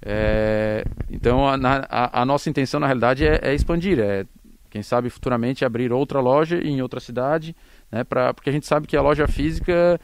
É, 0.00 0.84
então 1.10 1.46
a, 1.46 1.54
a, 1.90 2.22
a, 2.22 2.24
nossa 2.24 2.48
intenção 2.48 2.80
na 2.80 2.86
realidade 2.86 3.26
é, 3.26 3.40
é, 3.42 3.54
expandir, 3.54 3.98
é 4.00 4.24
quem 4.70 4.82
sabe 4.82 5.10
futuramente 5.10 5.66
abrir 5.66 5.92
outra 5.92 6.18
loja 6.18 6.56
em 6.56 6.80
outra 6.80 6.98
cidade, 6.98 7.54
né, 7.90 8.02
pra, 8.04 8.32
porque 8.32 8.48
a 8.48 8.52
gente 8.54 8.66
sabe 8.66 8.86
que 8.86 8.96
a 8.96 9.02
loja 9.02 9.28
física 9.28 10.00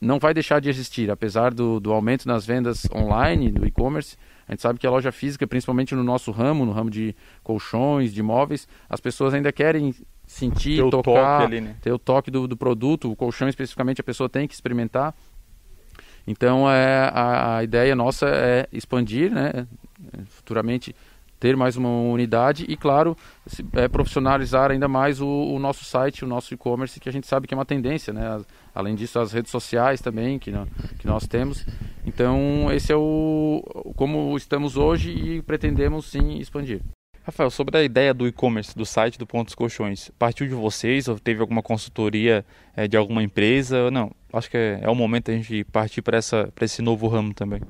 não 0.00 0.18
vai 0.18 0.34
deixar 0.34 0.60
de 0.60 0.68
existir, 0.68 1.08
apesar 1.08 1.54
do, 1.54 1.78
do 1.78 1.92
aumento 1.92 2.26
nas 2.26 2.44
vendas 2.44 2.84
online, 2.92 3.52
do 3.52 3.64
e-commerce, 3.64 4.16
a 4.48 4.52
gente 4.52 4.62
sabe 4.62 4.80
que 4.80 4.88
a 4.88 4.90
loja 4.90 5.12
física, 5.12 5.46
principalmente 5.46 5.94
no 5.94 6.02
nosso 6.02 6.32
ramo, 6.32 6.66
no 6.66 6.72
ramo 6.72 6.90
de 6.90 7.14
colchões, 7.44 8.12
de 8.12 8.24
móveis, 8.24 8.66
as 8.90 8.98
pessoas 9.00 9.34
ainda 9.34 9.52
querem 9.52 9.94
sentir, 10.32 10.82
ter 10.82 10.90
tocar, 10.90 11.42
ali, 11.42 11.60
né? 11.60 11.76
ter 11.80 11.92
o 11.92 11.98
toque 11.98 12.30
do, 12.30 12.48
do 12.48 12.56
produto. 12.56 13.10
O 13.10 13.16
colchão 13.16 13.48
especificamente 13.48 14.00
a 14.00 14.04
pessoa 14.04 14.28
tem 14.28 14.48
que 14.48 14.54
experimentar. 14.54 15.14
Então 16.26 16.70
é, 16.70 17.10
a, 17.12 17.56
a 17.56 17.64
ideia 17.64 17.94
nossa 17.94 18.26
é 18.28 18.66
expandir, 18.72 19.30
né? 19.32 19.66
futuramente 20.26 20.94
ter 21.38 21.56
mais 21.56 21.76
uma 21.76 21.88
unidade 21.88 22.64
e, 22.68 22.76
claro, 22.76 23.16
se, 23.46 23.66
é, 23.72 23.88
profissionalizar 23.88 24.70
ainda 24.70 24.86
mais 24.86 25.20
o, 25.20 25.26
o, 25.26 25.58
nosso 25.58 25.84
site, 25.84 26.24
o 26.24 26.28
nosso 26.28 26.54
e-commerce, 26.54 27.00
que 27.00 27.08
a 27.08 27.12
gente 27.12 27.26
sabe 27.26 27.48
que 27.48 27.54
é 27.54 27.56
uma 27.56 27.64
tendência, 27.64 28.12
né? 28.12 28.40
Além 28.72 28.94
disso, 28.94 29.18
as 29.18 29.32
redes 29.32 29.50
sociais 29.50 30.00
também 30.00 30.38
que, 30.38 30.52
que 31.00 31.06
nós 31.06 31.26
temos. 31.26 31.66
Então, 32.06 32.68
esse 32.72 32.92
é 32.92 32.96
o 32.96 33.92
como 33.96 34.36
estamos 34.36 34.76
hoje 34.76 35.10
e 35.10 35.42
pretendemos 35.42 36.06
sim 36.06 36.38
expandir. 36.38 36.80
Rafael, 37.24 37.50
sobre 37.50 37.78
a 37.78 37.84
ideia 37.84 38.12
do 38.12 38.26
e-commerce, 38.26 38.76
do 38.76 38.84
site 38.84 39.16
do 39.16 39.26
Pontos 39.26 39.54
Colchões, 39.54 40.10
partiu 40.18 40.46
de 40.46 40.54
vocês 40.54 41.06
ou 41.06 41.18
teve 41.18 41.40
alguma 41.40 41.62
consultoria 41.62 42.44
é, 42.76 42.88
de 42.88 42.96
alguma 42.96 43.22
empresa? 43.22 43.90
Não, 43.92 44.10
acho 44.32 44.50
que 44.50 44.56
é, 44.56 44.80
é 44.82 44.90
o 44.90 44.94
momento 44.94 45.30
a 45.30 45.34
gente 45.34 45.62
partir 45.64 46.02
para 46.02 46.18
esse 46.60 46.82
novo 46.82 47.06
ramo 47.06 47.32
também. 47.32 47.60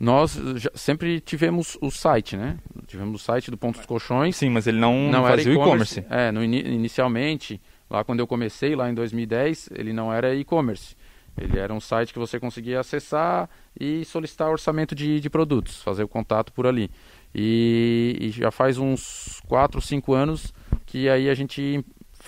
Nós 0.00 0.40
já, 0.56 0.70
sempre 0.74 1.20
tivemos 1.20 1.76
o 1.80 1.90
site, 1.90 2.36
né? 2.36 2.56
Tivemos 2.86 3.20
o 3.20 3.24
site 3.24 3.50
do 3.50 3.58
Pontos 3.58 3.84
Colchões. 3.84 4.36
Sim, 4.36 4.48
mas 4.48 4.66
ele 4.66 4.78
não, 4.78 5.10
não 5.10 5.24
fazia 5.24 5.52
e-commerce. 5.52 6.04
É, 6.08 6.30
no, 6.30 6.42
inicialmente, 6.42 7.60
lá 7.90 8.02
quando 8.02 8.20
eu 8.20 8.26
comecei, 8.26 8.74
lá 8.74 8.88
em 8.88 8.94
2010, 8.94 9.70
ele 9.74 9.92
não 9.92 10.12
era 10.12 10.34
e-commerce. 10.34 10.96
Ele 11.40 11.58
era 11.58 11.72
um 11.72 11.80
site 11.80 12.12
que 12.12 12.18
você 12.18 12.38
conseguia 12.40 12.80
acessar 12.80 13.48
e 13.78 14.04
solicitar 14.04 14.50
orçamento 14.50 14.94
de, 14.94 15.20
de 15.20 15.30
produtos, 15.30 15.82
fazer 15.82 16.02
o 16.02 16.08
contato 16.08 16.52
por 16.52 16.66
ali. 16.66 16.90
E, 17.34 18.16
e 18.20 18.30
já 18.30 18.50
faz 18.50 18.78
uns 18.78 19.40
4, 19.46 19.80
5 19.80 20.14
anos 20.14 20.52
que 20.86 21.08
aí 21.08 21.28
a 21.28 21.34
gente 21.34 21.84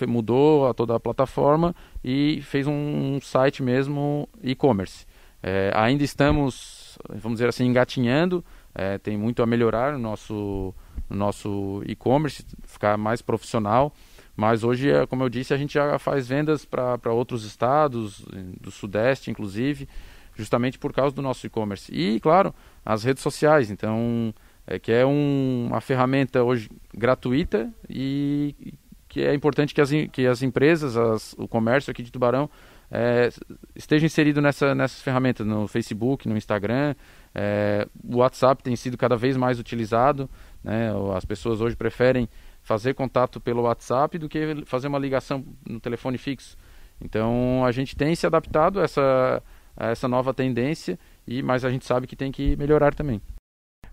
mudou 0.07 0.67
a 0.67 0.73
toda 0.73 0.95
a 0.95 0.99
plataforma 0.99 1.75
e 2.03 2.41
fez 2.43 2.67
um, 2.67 3.19
site 3.21 3.61
mesmo 3.61 4.27
e-commerce. 4.41 5.05
É, 5.43 5.71
ainda 5.75 6.03
estamos, 6.03 6.97
vamos 7.09 7.37
dizer 7.37 7.49
assim, 7.49 7.65
engatinhando, 7.65 8.43
é, 8.73 8.97
tem 8.97 9.17
muito 9.17 9.41
a 9.41 9.45
melhorar 9.45 9.93
no 9.93 9.99
nosso, 9.99 10.73
no 11.09 11.15
nosso 11.15 11.81
e-commerce, 11.85 12.45
ficar 12.63 12.97
mais 12.97 13.21
profissional. 13.21 13.93
Mas 14.35 14.63
hoje, 14.63 14.89
é, 14.89 15.05
como 15.05 15.23
eu 15.23 15.29
disse, 15.29 15.53
a 15.53 15.57
gente 15.57 15.73
já 15.73 15.99
faz 15.99 16.27
vendas 16.27 16.65
para 16.65 17.11
outros 17.11 17.43
estados, 17.43 18.23
do 18.59 18.71
Sudeste 18.71 19.29
inclusive, 19.29 19.87
justamente 20.35 20.79
por 20.79 20.93
causa 20.93 21.15
do 21.15 21.21
nosso 21.21 21.45
e-commerce. 21.45 21.91
E, 21.93 22.19
claro, 22.19 22.53
as 22.85 23.03
redes 23.03 23.21
sociais. 23.21 23.69
Então, 23.69 24.33
é, 24.65 24.79
que 24.79 24.91
é 24.91 25.05
um, 25.05 25.67
uma 25.67 25.81
ferramenta 25.81 26.43
hoje 26.43 26.69
gratuita 26.93 27.71
e 27.89 28.75
que 29.07 29.21
é 29.21 29.33
importante 29.33 29.73
que 29.73 29.81
as, 29.81 29.89
que 30.11 30.25
as 30.25 30.41
empresas, 30.41 30.95
as, 30.95 31.33
o 31.37 31.47
comércio 31.47 31.91
aqui 31.91 32.01
de 32.01 32.11
Tubarão 32.11 32.49
é, 32.89 33.29
esteja 33.75 34.05
inserido 34.05 34.41
nessa, 34.41 34.75
nessas 34.75 35.01
ferramentas, 35.01 35.45
no 35.45 35.67
Facebook, 35.67 36.27
no 36.27 36.37
Instagram. 36.37 36.93
É, 37.33 37.87
o 38.03 38.17
WhatsApp 38.17 38.61
tem 38.61 38.75
sido 38.75 38.97
cada 38.97 39.15
vez 39.15 39.37
mais 39.37 39.59
utilizado. 39.59 40.29
Né? 40.63 40.89
As 41.15 41.25
pessoas 41.25 41.61
hoje 41.61 41.75
preferem 41.75 42.27
fazer 42.61 42.93
contato 42.93 43.39
pelo 43.39 43.63
WhatsApp 43.63 44.17
do 44.17 44.29
que 44.29 44.63
fazer 44.65 44.87
uma 44.87 44.99
ligação 44.99 45.43
no 45.67 45.79
telefone 45.79 46.17
fixo. 46.17 46.57
Então 46.99 47.65
a 47.65 47.71
gente 47.71 47.95
tem 47.95 48.13
se 48.13 48.27
adaptado 48.27 48.79
a 48.79 48.83
essa, 48.83 49.43
a 49.75 49.87
essa 49.87 50.07
nova 50.07 50.33
tendência, 50.33 50.99
e 51.25 51.41
mas 51.41 51.65
a 51.65 51.69
gente 51.69 51.85
sabe 51.85 52.05
que 52.05 52.15
tem 52.15 52.31
que 52.31 52.55
melhorar 52.55 52.93
também. 52.93 53.21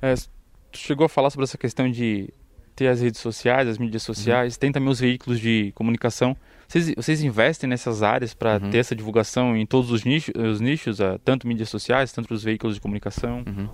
É, 0.03 0.15
tu 0.71 0.79
chegou 0.79 1.07
a 1.07 1.09
falar 1.09 1.31
sobre 1.31 1.45
essa 1.45 1.59
questão 1.59 1.91
de 1.91 2.33
ter 2.79 2.87
as 2.87 3.01
redes 3.01 3.21
sociais, 3.21 3.69
as 3.69 3.77
mídias 3.77 4.07
uhum. 4.07 4.15
sociais, 4.15 4.55
uhum. 4.55 4.61
tem 4.61 4.73
também 4.73 4.89
os 4.89 5.01
veículos 5.01 5.41
de 5.41 5.73
comunicação. 5.75 6.37
Vocês, 6.69 6.95
vocês 6.95 7.23
investem 7.23 7.69
nessas 7.69 8.03
áreas 8.03 8.35
para 8.35 8.61
uhum. 8.63 8.71
ter 8.71 8.79
essa 8.79 8.95
divulgação 8.95 9.57
em 9.57 9.67
todos 9.67 9.91
os 9.91 10.05
nichos, 10.05 10.33
os 10.37 10.61
nichos 10.61 11.01
uh, 11.01 11.19
tanto 11.25 11.49
mídias 11.49 11.69
sociais, 11.69 12.13
tanto 12.13 12.33
os 12.33 12.45
veículos 12.45 12.77
de 12.77 12.81
comunicação? 12.81 13.43
Uhum. 13.47 13.69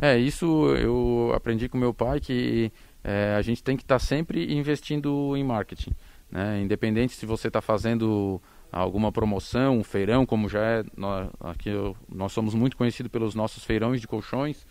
É, 0.00 0.16
isso 0.16 0.74
eu 0.76 1.32
aprendi 1.34 1.68
com 1.68 1.76
meu 1.76 1.92
pai 1.92 2.20
que 2.20 2.72
é, 3.04 3.34
a 3.36 3.42
gente 3.42 3.62
tem 3.62 3.76
que 3.76 3.82
estar 3.82 3.96
tá 3.96 3.98
sempre 3.98 4.54
investindo 4.54 5.36
em 5.36 5.44
marketing. 5.44 5.90
Né? 6.30 6.62
Independente 6.62 7.14
se 7.14 7.26
você 7.26 7.48
está 7.48 7.60
fazendo 7.60 8.40
alguma 8.72 9.10
promoção, 9.10 9.78
um 9.78 9.84
feirão, 9.84 10.24
como 10.24 10.48
já 10.48 10.60
é, 10.60 10.84
nós, 10.96 11.28
aqui 11.40 11.68
eu, 11.68 11.96
nós 12.08 12.32
somos 12.32 12.54
muito 12.54 12.76
conhecidos 12.76 13.10
pelos 13.10 13.34
nossos 13.34 13.64
feirões 13.64 14.00
de 14.00 14.06
colchões, 14.06 14.64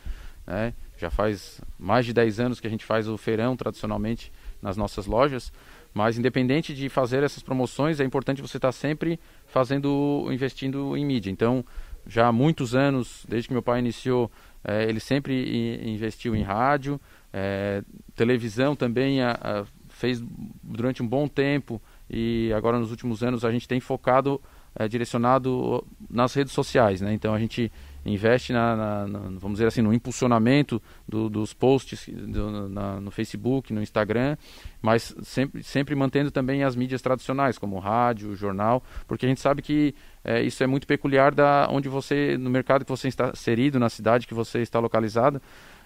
né? 0.47 0.73
Já 0.99 1.09
faz 1.09 1.61
mais 1.79 2.05
de 2.05 2.13
10 2.13 2.39
anos 2.39 2.59
que 2.59 2.67
a 2.67 2.69
gente 2.69 2.83
faz 2.83 3.07
o 3.07 3.17
feirão 3.17 3.55
tradicionalmente 3.55 4.31
nas 4.61 4.75
nossas 4.75 5.05
lojas. 5.05 5.51
Mas 5.93 6.17
independente 6.17 6.75
de 6.75 6.89
fazer 6.89 7.23
essas 7.23 7.41
promoções, 7.41 7.99
é 7.99 8.03
importante 8.03 8.41
você 8.41 8.57
estar 8.57 8.71
sempre 8.71 9.19
fazendo, 9.47 10.27
investindo 10.29 10.95
em 10.95 11.05
mídia. 11.05 11.31
Então, 11.31 11.65
já 12.05 12.27
há 12.27 12.31
muitos 12.31 12.75
anos, 12.75 13.25
desde 13.27 13.47
que 13.47 13.53
meu 13.53 13.63
pai 13.63 13.79
iniciou, 13.79 14.29
é, 14.63 14.83
ele 14.83 14.99
sempre 14.99 15.89
investiu 15.89 16.35
em 16.35 16.43
rádio, 16.43 16.99
é, 17.31 17.81
televisão 18.15 18.75
também 18.75 19.21
a, 19.21 19.31
a, 19.31 19.65
fez 19.87 20.21
durante 20.61 21.01
um 21.01 21.07
bom 21.07 21.27
tempo 21.27 21.81
e 22.09 22.51
agora 22.55 22.79
nos 22.79 22.91
últimos 22.91 23.23
anos 23.23 23.45
a 23.45 23.51
gente 23.51 23.67
tem 23.67 23.79
focado, 23.79 24.41
é, 24.75 24.87
direcionado 24.87 25.85
nas 26.09 26.33
redes 26.33 26.53
sociais, 26.53 27.01
né? 27.01 27.13
Então 27.13 27.33
a 27.33 27.39
gente 27.39 27.71
investe 28.05 28.53
na, 28.53 28.75
na, 28.75 29.07
na, 29.07 29.19
vamos 29.39 29.53
dizer 29.53 29.67
assim, 29.67 29.81
no 29.81 29.93
impulsionamento 29.93 30.81
do, 31.07 31.29
dos 31.29 31.53
posts 31.53 32.09
do, 32.09 32.69
na, 32.69 32.99
no 32.99 33.11
Facebook, 33.11 33.73
no 33.73 33.81
Instagram, 33.81 34.37
mas 34.81 35.15
sempre, 35.21 35.63
sempre 35.63 35.95
mantendo 35.95 36.31
também 36.31 36.63
as 36.63 36.75
mídias 36.75 37.01
tradicionais, 37.01 37.57
como 37.57 37.79
rádio, 37.79 38.35
jornal, 38.35 38.83
porque 39.07 39.25
a 39.25 39.29
gente 39.29 39.41
sabe 39.41 39.61
que 39.61 39.93
é, 40.23 40.41
isso 40.41 40.63
é 40.63 40.67
muito 40.67 40.87
peculiar 40.87 41.33
da 41.33 41.67
onde 41.69 41.89
você, 41.89 42.37
no 42.37 42.49
mercado 42.49 42.85
que 42.85 42.91
você 42.91 43.07
está 43.07 43.29
inserido, 43.29 43.79
na 43.79 43.89
cidade 43.89 44.27
que 44.27 44.33
você 44.33 44.59
está 44.59 44.79
localizado, 44.79 45.41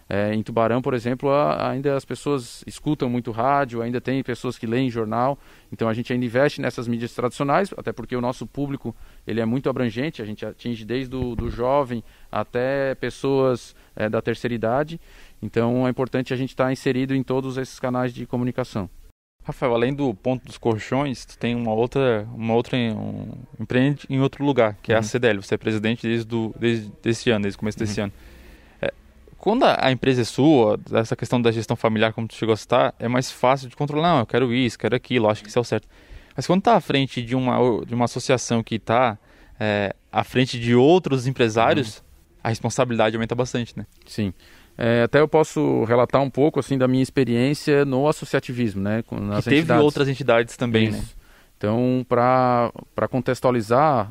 é, 0.10 0.34
em 0.34 0.44
Tubarão, 0.44 0.82
por 0.82 0.94
exemplo, 0.94 1.30
a, 1.30 1.70
ainda 1.70 1.96
as 1.96 2.06
pessoas 2.06 2.64
escutam 2.68 3.10
muito 3.10 3.32
rádio, 3.32 3.82
ainda 3.82 4.02
tem 4.02 4.22
pessoas 4.24 4.58
que 4.58 4.68
leem 4.68 4.90
jornal, 4.90 5.38
então 5.72 5.88
a 5.88 5.94
gente 5.94 6.12
ainda 6.12 6.26
investe 6.26 6.62
nessas 6.62 6.88
mídias 6.88 7.14
tradicionais, 7.14 7.74
até 7.78 7.92
porque 7.92 8.16
o 8.16 8.22
nosso 8.22 8.46
público 8.46 8.96
ele 9.26 9.40
é 9.40 9.46
muito 9.46 9.70
abrangente, 9.70 10.22
a 10.22 10.26
gente 10.26 10.46
atinge 10.46 10.86
desde 10.86 11.16
o 11.16 11.36
do 11.36 11.50
jovem 11.50 12.04
até 12.32 12.96
pessoas 12.96 13.76
é, 13.96 14.10
da 14.10 14.22
terceira 14.22 14.54
idade, 14.54 15.00
então 15.42 15.88
é 15.88 15.90
importante 15.90 16.34
a 16.34 16.38
gente 16.38 16.50
estar 16.50 16.66
tá 16.66 16.72
inserido 16.72 17.16
em 17.16 17.24
todos 17.24 17.58
esses 17.58 17.80
canais 17.80 18.14
de 18.14 18.26
comunicação. 18.26 18.90
Rafael, 19.44 19.74
além 19.74 19.94
do 19.94 20.14
ponto 20.14 20.46
dos 20.46 20.58
colchões, 20.58 21.26
tu 21.26 21.38
tem 21.38 21.54
uma 21.54 21.74
outra, 21.74 22.26
uma 22.34 22.54
outra 22.54 22.78
um, 22.78 23.34
empreende 23.60 24.06
em 24.10 24.22
outro 24.22 24.46
lugar, 24.46 24.78
que 24.82 24.94
é 24.94 24.96
a 24.96 25.00
uhum. 25.00 25.04
CDL. 25.04 25.42
Você 25.42 25.56
é 25.56 25.58
presidente 25.58 26.08
desde, 26.08 26.26
do, 26.26 26.56
desde 26.58 26.90
esse 27.04 27.30
ano, 27.30 27.44
desde 27.44 27.58
o 27.58 27.60
começo 27.60 27.78
desse 27.78 28.00
uhum. 28.00 28.06
ano. 28.06 28.14
Quando 29.44 29.66
a, 29.66 29.92
empresa 29.92 30.22
é 30.22 30.24
sua, 30.24 30.80
essa 30.94 31.18
questão 31.18 31.42
da 31.42 31.52
gestão 31.52 31.76
familiar, 31.76 32.14
como 32.14 32.26
tu 32.26 32.34
chegou 32.34 32.54
a 32.54 32.56
citar, 32.56 32.96
é 32.98 33.10
mais 33.10 33.30
fácil 33.30 33.68
de 33.68 33.76
controlar. 33.76 34.14
Não, 34.14 34.20
eu 34.20 34.26
quero 34.26 34.54
isso, 34.54 34.80
quero 34.80 34.96
aquilo, 34.96 35.30
acho 35.30 35.44
que 35.44 35.50
isso 35.50 35.60
é 35.60 35.62
o 35.62 35.66
certo. 35.66 35.86
Mas 36.34 36.48
quando 36.48 36.60
está 36.60 36.78
à 36.78 36.80
frente 36.80 37.22
de 37.22 37.36
uma, 37.36 37.58
de 37.86 37.94
uma 37.94 38.06
associação 38.06 38.64
que 38.64 38.76
está 38.76 39.18
é, 39.60 39.94
à 40.10 40.24
frente 40.24 40.58
de 40.58 40.74
outros 40.74 41.28
empresários, 41.28 41.98
uhum. 41.98 42.04
a 42.42 42.50
responsabilidade 42.50 43.18
aumenta 43.18 43.36
bastante, 43.36 43.78
né? 43.78 43.86
Sim. 44.06 44.34
É, 44.78 45.04
até 45.04 45.20
eu 45.20 45.28
posso 45.28 45.84
relatar 45.84 46.22
um 46.22 46.30
pouco 46.30 46.62
assim 46.62 46.78
da 46.78 46.88
minha 46.88 47.04
experiência 47.04 47.84
no 47.84 48.08
associativismo, 48.08 48.82
né? 48.82 49.04
Nas 49.12 49.46
e 49.46 49.50
teve 49.50 49.58
entidades. 49.58 49.84
outras 49.84 50.08
entidades 50.08 50.56
também, 50.56 50.90
né? 50.90 51.00
Isso. 51.00 51.18
né? 51.18 51.24
Então, 51.58 52.06
para 52.08 53.08
contextualizar 53.10 54.10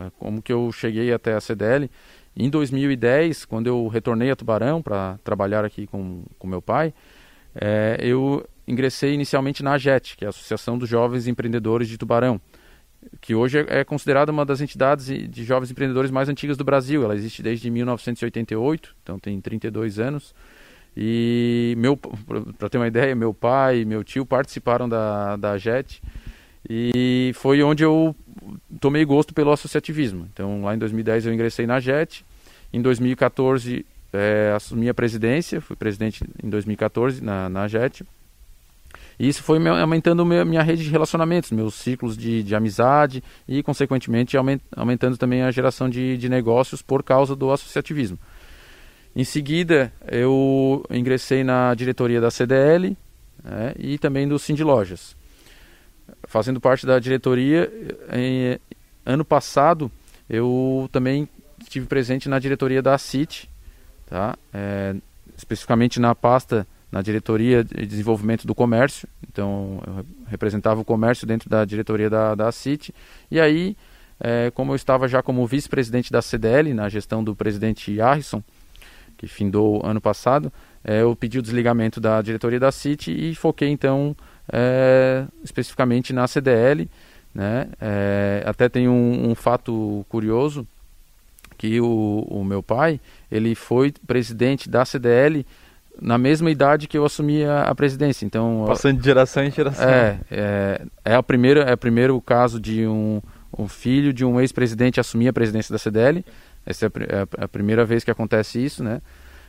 é, 0.00 0.10
como 0.18 0.42
que 0.42 0.52
eu 0.52 0.72
cheguei 0.72 1.12
até 1.12 1.34
a 1.34 1.40
CDL, 1.40 1.88
em 2.36 2.50
2010, 2.50 3.44
quando 3.44 3.66
eu 3.66 3.86
retornei 3.88 4.30
a 4.30 4.36
Tubarão 4.36 4.82
para 4.82 5.18
trabalhar 5.22 5.64
aqui 5.64 5.86
com, 5.86 6.24
com 6.38 6.46
meu 6.46 6.60
pai, 6.60 6.92
é, 7.54 7.96
eu 8.00 8.44
ingressei 8.66 9.14
inicialmente 9.14 9.62
na 9.62 9.72
AGET, 9.72 10.16
que 10.16 10.24
é 10.24 10.26
a 10.26 10.30
Associação 10.30 10.76
dos 10.76 10.88
Jovens 10.88 11.26
Empreendedores 11.26 11.88
de 11.88 11.96
Tubarão 11.96 12.40
que 13.20 13.34
hoje 13.34 13.58
é, 13.58 13.80
é 13.80 13.84
considerada 13.84 14.32
uma 14.32 14.44
das 14.44 14.60
entidades 14.60 15.06
de 15.06 15.44
jovens 15.44 15.70
empreendedores 15.70 16.10
mais 16.10 16.28
antigas 16.28 16.56
do 16.56 16.64
Brasil. 16.64 17.02
Ela 17.04 17.14
existe 17.14 17.42
desde 17.42 17.70
1988, 17.70 18.96
então 19.02 19.18
tem 19.18 19.40
32 19.40 19.98
anos. 19.98 20.34
E 20.96 21.74
meu, 21.76 21.96
para 21.96 22.68
ter 22.68 22.78
uma 22.78 22.86
ideia, 22.86 23.14
meu 23.14 23.34
pai 23.34 23.80
e 23.80 23.84
meu 23.84 24.04
tio 24.04 24.24
participaram 24.24 24.88
da 24.88 25.36
da 25.36 25.58
JET 25.58 26.00
e 26.68 27.32
foi 27.34 27.62
onde 27.62 27.84
eu 27.84 28.14
tomei 28.80 29.04
gosto 29.04 29.34
pelo 29.34 29.52
associativismo. 29.52 30.28
Então 30.32 30.62
lá 30.62 30.74
em 30.74 30.78
2010 30.78 31.26
eu 31.26 31.34
ingressei 31.34 31.66
na 31.66 31.80
JET, 31.80 32.24
em 32.72 32.80
2014 32.80 33.84
é, 34.12 34.52
assumi 34.54 34.88
a 34.88 34.94
presidência, 34.94 35.60
fui 35.60 35.76
presidente 35.76 36.24
em 36.42 36.48
2014 36.48 37.22
na 37.22 37.48
na 37.48 37.68
JET 37.68 38.04
e 39.18 39.28
isso 39.28 39.42
foi 39.42 39.58
aumentando 39.68 40.24
minha 40.24 40.62
rede 40.62 40.84
de 40.84 40.90
relacionamentos, 40.90 41.50
meus 41.52 41.74
ciclos 41.74 42.16
de, 42.16 42.42
de 42.42 42.54
amizade 42.54 43.22
e, 43.46 43.62
consequentemente, 43.62 44.36
aumentando 44.76 45.16
também 45.16 45.42
a 45.42 45.50
geração 45.50 45.88
de, 45.88 46.16
de 46.16 46.28
negócios 46.28 46.82
por 46.82 47.02
causa 47.02 47.36
do 47.36 47.50
associativismo. 47.52 48.18
Em 49.14 49.24
seguida, 49.24 49.92
eu 50.10 50.84
ingressei 50.90 51.44
na 51.44 51.72
diretoria 51.74 52.20
da 52.20 52.30
CDL 52.30 52.96
né, 53.42 53.74
e 53.78 53.96
também 53.98 54.26
do 54.26 54.38
Cindy 54.38 54.64
Lojas. 54.64 55.16
Fazendo 56.26 56.60
parte 56.60 56.86
da 56.86 56.98
diretoria, 56.98 57.70
em, 58.12 58.58
ano 59.04 59.24
passado, 59.24 59.90
eu 60.28 60.88
também 60.92 61.28
estive 61.60 61.86
presente 61.86 62.28
na 62.28 62.38
diretoria 62.38 62.82
da 62.82 62.96
CIT, 62.98 63.48
tá? 64.06 64.36
É, 64.52 64.94
especificamente 65.36 66.00
na 66.00 66.14
pasta 66.14 66.66
na 66.94 67.02
diretoria 67.02 67.64
de 67.64 67.86
desenvolvimento 67.86 68.46
do 68.46 68.54
comércio, 68.54 69.08
então 69.28 69.82
eu 69.84 70.06
representava 70.28 70.80
o 70.80 70.84
comércio 70.84 71.26
dentro 71.26 71.50
da 71.50 71.64
diretoria 71.64 72.08
da, 72.08 72.36
da 72.36 72.52
CIT, 72.52 72.94
e 73.28 73.40
aí, 73.40 73.76
é, 74.20 74.52
como 74.52 74.70
eu 74.70 74.76
estava 74.76 75.08
já 75.08 75.20
como 75.20 75.44
vice-presidente 75.44 76.12
da 76.12 76.22
CDL, 76.22 76.72
na 76.72 76.88
gestão 76.88 77.24
do 77.24 77.34
presidente 77.34 77.96
Harrison, 77.96 78.40
que 79.16 79.26
findou 79.26 79.84
ano 79.84 80.00
passado, 80.00 80.52
é, 80.84 81.02
eu 81.02 81.16
pedi 81.16 81.36
o 81.36 81.42
desligamento 81.42 82.00
da 82.00 82.22
diretoria 82.22 82.60
da 82.60 82.70
CIT 82.70 83.10
e 83.10 83.34
foquei 83.34 83.70
então 83.70 84.14
é, 84.52 85.24
especificamente 85.42 86.12
na 86.12 86.26
CDL, 86.26 86.88
né? 87.34 87.68
É, 87.80 88.42
até 88.46 88.68
tem 88.68 88.88
um, 88.88 89.30
um, 89.30 89.34
fato 89.34 90.04
curioso 90.08 90.66
que 91.58 91.80
o, 91.80 92.26
o 92.28 92.44
meu 92.44 92.62
pai 92.62 93.00
ele 93.30 93.54
foi 93.54 93.92
presidente 94.06 94.68
da 94.68 94.84
CDL 94.84 95.44
na 96.00 96.18
mesma 96.18 96.50
idade 96.50 96.86
que 96.86 96.98
eu 96.98 97.04
assumi 97.04 97.44
a, 97.44 97.62
a 97.62 97.74
presidência. 97.74 98.24
Então, 98.24 98.64
Passando 98.66 98.98
de 98.98 99.04
geração 99.04 99.44
em 99.44 99.50
geração. 99.50 99.88
É, 99.88 100.18
é, 100.30 100.82
é, 101.04 101.14
a 101.14 101.22
primeira, 101.22 101.62
é 101.62 101.74
o 101.74 101.78
primeiro 101.78 102.20
caso 102.20 102.60
de 102.60 102.86
um, 102.86 103.20
um 103.56 103.68
filho 103.68 104.12
de 104.12 104.24
um 104.24 104.40
ex-presidente 104.40 105.00
assumir 105.00 105.28
a 105.28 105.32
presidência 105.32 105.72
da 105.72 105.78
CDL. 105.78 106.24
Essa 106.66 106.86
é 106.86 106.88
a, 106.88 107.42
é 107.42 107.44
a, 107.44 107.48
primeira 107.48 107.84
vez 107.84 108.04
que 108.04 108.10
acontece 108.10 108.64
isso, 108.64 108.82
né? 108.82 109.00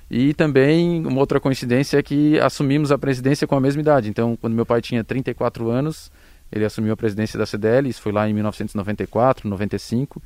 E 0.10 0.34
também 0.34 1.06
uma 1.06 1.20
outra 1.20 1.40
coincidência 1.40 1.98
é 1.98 2.04
que 2.04 2.40
assumimos 2.40 2.92
a 2.92 2.98
presidência 2.98 3.48
com 3.48 3.56
a 3.56 3.60
mesma 3.60 3.82
idade. 3.82 4.10
Então, 4.10 4.38
quando 4.40 4.54
meu 4.54 4.66
pai 4.66 4.82
tinha 4.82 5.04
34 5.04 5.70
anos, 5.70 6.12
ele 6.52 6.64
assumiu 6.64 6.94
a 6.94 6.98
presidência 6.98 7.40
da 7.40 7.46
CDL, 7.46 7.90
isso 7.90 8.02
foi 8.02 8.12
lá 8.12 8.30
em 8.30 8.34
1994, 8.34 9.50
95. 9.50 10.22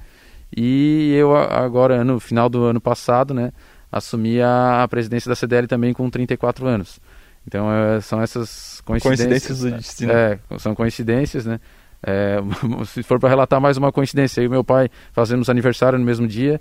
E 0.56 1.14
eu 1.16 1.36
agora, 1.36 2.04
no 2.04 2.20
final 2.20 2.50
do 2.50 2.64
ano 2.64 2.82
passado, 2.82 3.34
né, 3.34 3.52
assumi 3.92 4.42
a, 4.42 4.86
presidência 4.90 5.30
da 5.30 5.36
CDL 5.36 5.68
também 5.68 5.94
com 5.94 6.10
34 6.10 6.68
anos. 6.68 7.00
Então 7.48 7.72
é, 7.72 8.02
são 8.02 8.22
essas 8.22 8.82
coincidências. 8.82 9.60
Coincidências 9.60 9.60
do 9.60 9.72
destino. 9.72 10.12
É, 10.12 10.40
são 10.58 10.76
coincidências, 10.76 11.46
né? 11.46 11.60
É, 12.04 12.38
se 12.86 13.04
for 13.04 13.20
para 13.20 13.30
relatar 13.30 13.60
mais 13.60 13.78
uma 13.78 13.92
coincidência, 13.92 14.42
eu 14.42 14.46
e 14.46 14.50
meu 14.50 14.64
pai 14.64 14.90
fazemos 15.12 15.50
aniversário 15.50 15.98
no 15.98 16.06
mesmo 16.06 16.28
dia, 16.28 16.60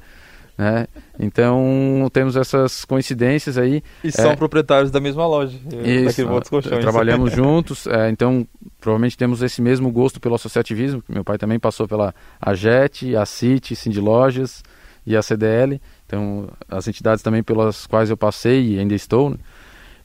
né? 0.59 0.89
Então 1.21 2.11
temos 2.13 2.35
essas 2.37 2.85
coincidências 2.85 3.57
aí. 3.57 3.81
E 4.03 4.11
são 4.11 4.33
é, 4.33 4.37
proprietários 4.37 4.91
da 4.91 4.99
mesma 4.99 5.25
loja, 5.25 5.57
isso, 5.85 6.27
colchões. 6.51 6.81
Trabalhamos 6.81 7.31
juntos, 7.33 7.87
é, 7.87 8.11
então 8.11 8.45
provavelmente 8.81 9.17
temos 9.17 9.41
esse 9.41 9.63
mesmo 9.63 9.91
gosto 9.93 10.19
pelo 10.19 10.35
associativismo. 10.35 11.03
Meu 11.09 11.23
pai 11.23 11.39
também 11.39 11.61
passou 11.61 11.87
pela 11.87 12.13
AGET, 12.41 13.15
a 13.15 13.25
CIT, 13.25 13.77
Cindy 13.77 14.01
Lojas 14.01 14.65
e 15.07 15.17
a 15.17 15.23
CDL. 15.23 15.81
Então, 16.05 16.49
as 16.69 16.89
entidades 16.89 17.23
também 17.23 17.43
pelas 17.43 17.87
quais 17.87 18.11
eu 18.11 18.17
passei 18.17 18.75
e 18.75 18.79
ainda 18.79 18.95
estou. 18.95 19.31
Né? 19.31 19.37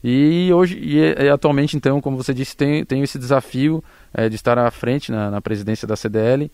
E 0.04 0.52
hoje, 0.54 0.78
e, 0.78 1.00
e, 1.00 1.30
atualmente, 1.30 1.78
então, 1.78 2.02
como 2.02 2.18
você 2.18 2.34
disse, 2.34 2.56
tenho, 2.58 2.86
tenho 2.86 3.04
esse 3.04 3.18
desafio 3.18 3.82
é, 4.14 4.28
de 4.28 4.36
estar 4.36 4.60
à 4.60 4.70
frente 4.70 5.12
na, 5.12 5.32
na 5.32 5.42
presidência 5.42 5.88
da 5.88 5.96
CDL. 5.96 6.52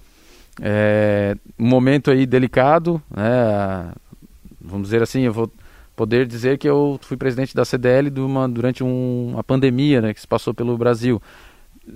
É, 0.61 1.35
um 1.57 1.67
momento 1.67 2.11
aí 2.11 2.25
delicado, 2.25 3.01
né? 3.09 3.91
vamos 4.59 4.87
dizer 4.87 5.01
assim, 5.01 5.21
eu 5.21 5.33
vou 5.33 5.51
poder 5.95 6.25
dizer 6.25 6.57
que 6.57 6.67
eu 6.67 6.99
fui 7.01 7.17
presidente 7.17 7.53
da 7.55 7.65
CDL 7.65 8.09
uma, 8.21 8.47
durante 8.47 8.83
um, 8.83 9.31
uma 9.33 9.43
pandemia 9.43 10.01
né, 10.01 10.13
que 10.13 10.21
se 10.21 10.27
passou 10.27 10.53
pelo 10.53 10.77
Brasil. 10.77 11.21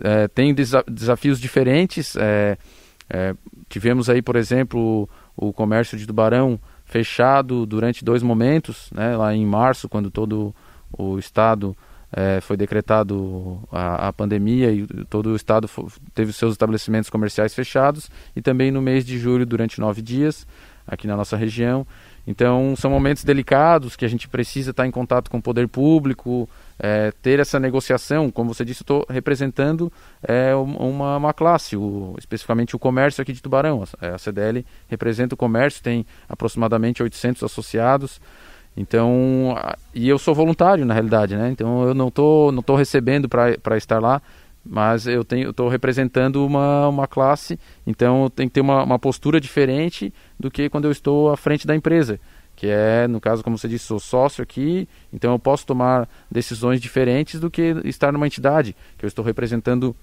É, 0.01 0.27
tem 0.27 0.53
desa 0.53 0.83
desafios 0.87 1.39
diferentes. 1.39 2.15
É, 2.15 2.57
é, 3.09 3.35
tivemos 3.69 4.09
aí, 4.09 4.21
por 4.21 4.35
exemplo, 4.35 5.07
o, 5.37 5.47
o 5.49 5.53
comércio 5.53 5.97
de 5.97 6.05
tubarão 6.05 6.59
fechado 6.85 7.65
durante 7.65 8.03
dois 8.03 8.21
momentos, 8.21 8.89
né, 8.93 9.15
lá 9.15 9.33
em 9.33 9.45
março, 9.45 9.87
quando 9.87 10.11
todo 10.11 10.53
o 10.97 11.17
estado 11.17 11.75
é, 12.13 12.39
foi 12.39 12.55
decretado 12.55 13.59
a, 13.71 14.07
a, 14.07 14.13
pandemia 14.13 14.71
e 14.71 14.85
todo 15.09 15.31
o 15.31 15.35
estado 15.35 15.67
teve 16.13 16.31
seus 16.31 16.53
estabelecimentos 16.53 17.09
comerciais 17.09 17.55
fechados, 17.55 18.09
e 18.35 18.41
também 18.41 18.69
no 18.71 18.81
mês 18.81 19.03
de 19.03 19.17
julho, 19.17 19.45
durante 19.45 19.81
nove 19.81 20.01
dias, 20.01 20.45
aqui 20.85 21.07
na 21.07 21.17
nossa 21.17 21.35
região. 21.35 21.87
Então, 22.25 22.73
são 22.77 22.89
momentos 22.89 23.23
delicados 23.23 23.97
que 23.97 24.05
a 24.05 24.07
gente 24.07 24.29
precisa 24.29 24.71
estar 24.71 24.87
em 24.87 24.91
contato 24.91 25.29
com 25.29 25.39
o 25.39 25.41
poder 25.41 25.67
público, 25.67 26.47
é, 26.79 27.11
ter 27.21 27.39
essa 27.39 27.59
negociação. 27.59 28.31
Como 28.31 28.53
você 28.53 28.63
disse, 28.63 28.83
estou 28.83 29.05
representando 29.09 29.91
é, 30.21 30.55
uma, 30.55 31.17
uma 31.17 31.33
classe, 31.33 31.75
o, 31.75 32.15
especificamente 32.17 32.75
o 32.75 32.79
comércio 32.79 33.21
aqui 33.21 33.33
de 33.33 33.41
Tubarão. 33.41 33.83
A, 33.99 34.15
a 34.15 34.17
CDL 34.17 34.65
representa 34.87 35.35
o 35.35 35.37
comércio, 35.37 35.83
tem 35.83 36.05
aproximadamente 36.29 37.03
800 37.03 37.43
associados. 37.43 38.21
Então, 38.75 39.55
e 39.93 40.09
eu 40.09 40.17
sou 40.17 40.33
voluntário 40.33 40.85
na 40.85 40.93
realidade, 40.93 41.35
né? 41.35 41.49
Então 41.51 41.87
eu 41.87 41.93
não 41.93 42.09
tô, 42.09 42.51
não 42.51 42.63
tô 42.63 42.75
recebendo 42.75 43.29
para 43.29 43.77
estar 43.77 43.99
lá, 43.99 44.21
mas 44.65 45.05
eu 45.05 45.23
tenho, 45.23 45.51
estou 45.51 45.69
representando 45.69 46.45
uma, 46.45 46.87
uma 46.87 47.07
classe, 47.07 47.59
então 47.85 48.29
tem 48.29 48.47
que 48.47 48.53
ter 48.55 48.61
uma, 48.61 48.83
uma 48.83 48.97
postura 48.97 49.39
diferente 49.39 50.13
do 50.39 50.49
que 50.49 50.69
quando 50.69 50.85
eu 50.85 50.91
estou 50.91 51.31
à 51.31 51.37
frente 51.37 51.67
da 51.67 51.75
empresa 51.75 52.19
que 52.55 52.67
é, 52.67 53.07
no 53.07 53.19
caso, 53.19 53.43
como 53.43 53.57
você 53.57 53.67
disse, 53.67 53.85
sou 53.85 53.99
sócio 53.99 54.41
aqui, 54.41 54.87
então 55.11 55.33
eu 55.33 55.39
posso 55.39 55.65
tomar 55.65 56.07
decisões 56.29 56.79
diferentes 56.79 57.39
do 57.39 57.49
que 57.49 57.75
estar 57.83 58.11
numa 58.11 58.27
entidade, 58.27 58.75
que 58.97 59.05
eu 59.05 59.07
estou 59.07 59.25
representando 59.25 59.95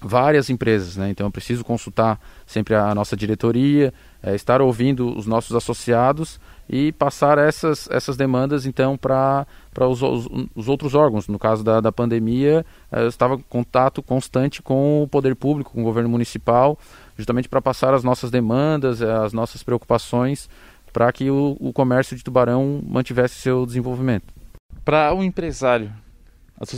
várias 0.00 0.50
empresas, 0.50 0.96
né? 0.96 1.10
Então 1.10 1.26
eu 1.26 1.30
preciso 1.30 1.64
consultar 1.64 2.20
sempre 2.46 2.74
a 2.74 2.94
nossa 2.94 3.16
diretoria, 3.16 3.92
é, 4.22 4.34
estar 4.34 4.60
ouvindo 4.60 5.16
os 5.16 5.26
nossos 5.26 5.54
associados 5.54 6.40
e 6.72 6.90
passar 6.90 7.36
essas, 7.36 7.86
essas 7.90 8.16
demandas 8.16 8.64
então 8.64 8.96
para 8.96 9.46
os, 9.78 10.00
os, 10.00 10.26
os, 10.54 10.68
outros 10.68 10.94
órgãos. 10.94 11.28
No 11.28 11.38
caso 11.38 11.62
da, 11.62 11.82
da 11.82 11.92
pandemia, 11.92 12.64
é, 12.90 13.02
eu 13.02 13.08
estava 13.08 13.34
em 13.34 13.44
contato 13.46 14.02
constante 14.02 14.62
com 14.62 15.02
o 15.02 15.06
poder 15.06 15.36
público, 15.36 15.72
com 15.72 15.82
o 15.82 15.84
governo 15.84 16.08
municipal, 16.08 16.78
justamente 17.14 17.46
para 17.46 17.60
passar 17.60 17.92
as 17.92 18.02
nossas 18.02 18.30
demandas, 18.30 19.02
as 19.02 19.34
nossas 19.34 19.62
preocupações 19.62 20.48
para 20.94 21.12
que 21.12 21.30
o, 21.30 21.58
o 21.60 21.72
comércio 21.74 22.16
de 22.16 22.24
tubarão 22.24 22.82
mantivesse 22.86 23.34
seu 23.34 23.66
desenvolvimento. 23.66 24.32
Para 24.82 25.12
o 25.12 25.18
um 25.18 25.22
empresário, 25.22 25.92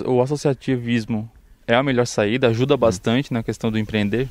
o 0.04 0.20
associativismo 0.20 1.30
é 1.66 1.74
a 1.74 1.82
melhor 1.84 2.06
saída, 2.06 2.48
ajuda 2.48 2.76
bastante 2.76 3.32
na 3.32 3.44
questão 3.44 3.70
do 3.70 3.78
empreender? 3.78 4.28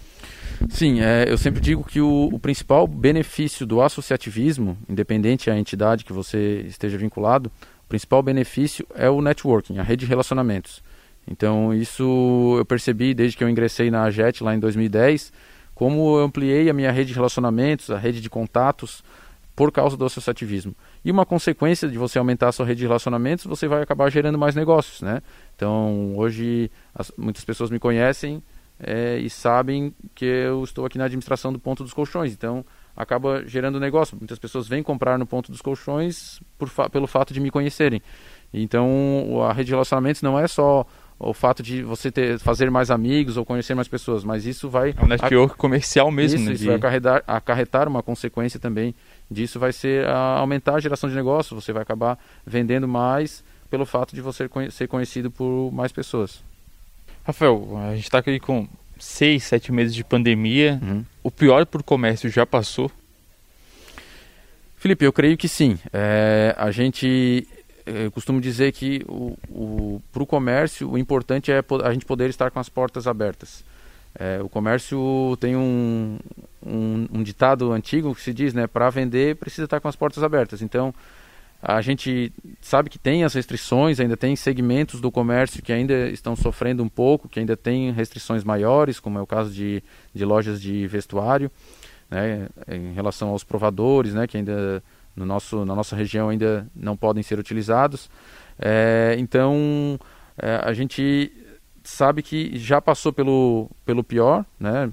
Sim, 0.69 1.01
é, 1.01 1.25
eu 1.27 1.37
sempre 1.37 1.61
digo 1.61 1.83
que 1.83 1.99
o, 1.99 2.29
o, 2.31 2.39
principal 2.39 2.87
benefício 2.87 3.65
do 3.65 3.81
associativismo, 3.81 4.77
independente 4.87 5.49
da 5.49 5.57
entidade 5.57 6.05
que 6.05 6.13
você 6.13 6.61
esteja 6.67 6.97
vinculado, 6.97 7.51
o 7.85 7.87
principal 7.87 8.23
benefício 8.23 8.87
é 8.95 9.09
o 9.09 9.21
networking, 9.21 9.77
a 9.77 9.83
rede 9.83 10.05
de 10.05 10.09
relacionamentos. 10.09 10.81
Então, 11.27 11.73
isso 11.73 12.55
eu 12.57 12.65
percebi 12.65 13.13
desde 13.13 13.37
que 13.37 13.43
eu 13.43 13.49
ingressei 13.49 13.89
na 13.91 14.03
AGET 14.03 14.43
lá 14.43 14.55
em 14.55 14.59
2010, 14.59 15.31
como 15.73 16.17
eu 16.17 16.23
ampliei 16.23 16.69
a 16.69 16.73
minha 16.73 16.91
rede 16.91 17.09
de 17.09 17.15
relacionamentos, 17.15 17.89
a 17.89 17.97
rede 17.97 18.21
de 18.21 18.29
contatos, 18.29 19.03
por 19.55 19.71
causa 19.71 19.95
do 19.95 20.05
associativismo. 20.05 20.75
E 21.05 21.11
uma 21.11 21.25
consequência 21.25 21.87
de 21.87 21.97
você 21.97 22.17
aumentar 22.17 22.49
a 22.49 22.51
sua 22.51 22.65
rede 22.65 22.79
de 22.79 22.87
relacionamentos, 22.87 23.45
você 23.45 23.67
vai 23.67 23.83
acabar 23.83 24.09
gerando 24.09 24.37
mais 24.37 24.55
negócios, 24.55 25.01
né? 25.01 25.21
Então, 25.55 26.15
hoje, 26.17 26.71
as, 26.93 27.11
muitas 27.17 27.45
pessoas 27.45 27.69
me 27.69 27.79
conhecem 27.79 28.41
é, 28.79 29.17
e 29.17 29.29
sabem 29.29 29.93
que 30.13 30.25
eu 30.25 30.63
estou 30.63 30.85
aqui 30.85 30.97
na 30.97 31.05
administração 31.05 31.53
do 31.53 31.59
Ponto 31.59 31.83
dos 31.83 31.93
Colchões. 31.93 32.33
Então, 32.33 32.65
acaba 32.95 33.43
gerando 33.45 33.79
negócio. 33.79 34.17
Muitas 34.17 34.39
pessoas 34.39 34.67
vêm 34.67 34.83
comprar 34.83 35.17
no 35.17 35.25
Ponto 35.25 35.51
dos 35.51 35.61
Colchões 35.61 36.39
por 36.57 36.69
fa 36.69 36.89
pelo 36.89 37.07
fato 37.07 37.33
de 37.33 37.39
me 37.39 37.49
conhecerem. 37.49 38.01
Então, 38.53 39.41
a 39.43 39.53
rede 39.53 39.67
de 39.67 39.71
relacionamentos 39.71 40.21
não 40.21 40.37
é 40.37 40.47
só 40.47 40.85
o 41.17 41.33
fato 41.33 41.63
de 41.63 41.81
você 41.81 42.11
ter, 42.11 42.37
fazer 42.39 42.69
mais 42.69 42.91
amigos 42.91 43.37
ou 43.37 43.45
conhecer 43.45 43.73
mais 43.73 43.87
pessoas, 43.87 44.23
mas 44.23 44.45
isso 44.45 44.69
vai... 44.69 44.93
É 44.95 45.03
um 45.03 45.07
network 45.07 45.55
comercial 45.55 46.11
mesmo. 46.11 46.37
Isso, 46.37 46.45
né, 46.45 46.53
isso 46.53 46.65
vai 46.65 46.75
acarretar, 46.75 47.23
acarretar 47.25 47.87
uma 47.87 48.03
consequência 48.03 48.59
também 48.59 48.93
disso, 49.29 49.59
vai 49.59 49.71
ser 49.71 50.05
a, 50.07 50.37
aumentar 50.37 50.75
a 50.75 50.79
geração 50.79 51.09
de 51.09 51.15
negócio, 51.15 51.59
você 51.59 51.71
vai 51.71 51.81
acabar 51.81 52.19
vendendo 52.45 52.87
mais 52.87 53.43
pelo 53.69 53.85
fato 53.85 54.13
de 54.13 54.21
você 54.21 54.49
ser 54.69 54.87
conhecido 54.87 55.31
por 55.31 55.71
mais 55.71 55.91
pessoas. 55.91 56.43
Rafael, 57.23 57.77
a 57.89 57.95
gente 57.95 58.05
está 58.05 58.19
aqui 58.19 58.39
com 58.39 58.67
seis, 58.99 59.43
sete 59.43 59.71
meses 59.71 59.95
de 59.95 60.03
pandemia. 60.03 60.79
Uhum. 60.81 61.05
O 61.23 61.31
pior 61.31 61.65
para 61.65 61.81
o 61.81 61.83
comércio 61.83 62.29
já 62.29 62.45
passou? 62.45 62.91
Felipe, 64.77 65.05
eu 65.05 65.13
creio 65.13 65.37
que 65.37 65.47
sim. 65.47 65.79
É, 65.93 66.53
a 66.57 66.69
gente 66.71 67.47
eu 67.85 68.11
costumo 68.11 68.39
dizer 68.39 68.71
que 68.71 69.03
o, 69.07 69.37
o, 69.49 70.01
para 70.11 70.23
o 70.23 70.25
comércio 70.25 70.89
o 70.89 70.97
importante 70.97 71.51
é 71.51 71.63
a 71.83 71.93
gente 71.93 72.05
poder 72.05 72.29
estar 72.29 72.49
com 72.51 72.59
as 72.59 72.69
portas 72.69 73.07
abertas. 73.07 73.63
É, 74.17 74.39
o 74.41 74.47
comércio 74.47 75.35
tem 75.39 75.55
um, 75.55 76.19
um, 76.65 77.07
um, 77.11 77.23
ditado 77.23 77.71
antigo 77.71 78.13
que 78.13 78.21
se 78.21 78.33
diz, 78.33 78.53
né, 78.53 78.67
para 78.67 78.89
vender 78.89 79.35
precisa 79.37 79.63
estar 79.63 79.79
com 79.79 79.87
as 79.87 79.95
portas 79.95 80.23
abertas. 80.23 80.61
Então, 80.61 80.93
a 81.65 81.81
gente 81.81 82.33
sabe 82.59 82.89
que 82.89 82.99
tem 82.99 83.23
as 83.23 83.33
restrições, 83.33 83.97
ainda 83.97 84.17
tem 84.17 84.35
segmentos 84.35 84.99
do 84.99 85.09
comércio 85.09 85.63
que 85.63 85.71
ainda 85.71 86.09
estão 86.09 86.35
sofrendo 86.35 86.83
um 86.83 86.89
pouco, 86.89 87.29
que 87.29 87.39
ainda 87.39 87.55
tem 87.55 87.89
restrições 87.93 88.43
maiores, 88.43 88.99
como 88.99 89.17
é 89.17 89.21
o 89.21 89.25
caso 89.25 89.49
de, 89.49 89.81
de 90.13 90.25
lojas 90.25 90.61
de 90.61 90.85
vestuário, 90.87 91.49
né, 92.11 92.49
em 92.67 92.91
relação 92.93 93.29
aos 93.29 93.45
provadores, 93.45 94.13
né, 94.13 94.27
que 94.27 94.35
ainda 94.35 94.83
no 95.15 95.25
nosso, 95.25 95.63
na 95.63 95.73
nossa 95.73 95.95
região 95.95 96.27
ainda 96.27 96.67
não 96.75 96.97
podem 96.97 97.23
ser 97.23 97.39
utilizados. 97.39 98.09
É, 98.59 99.15
então, 99.17 99.97
é, 100.37 100.59
a 100.65 100.73
gente 100.73 101.31
sabe 101.81 102.21
que 102.21 102.57
já 102.57 102.81
passou 102.81 103.13
pelo, 103.13 103.69
pelo 103.85 104.03
pior, 104.03 104.45
né? 104.59 104.91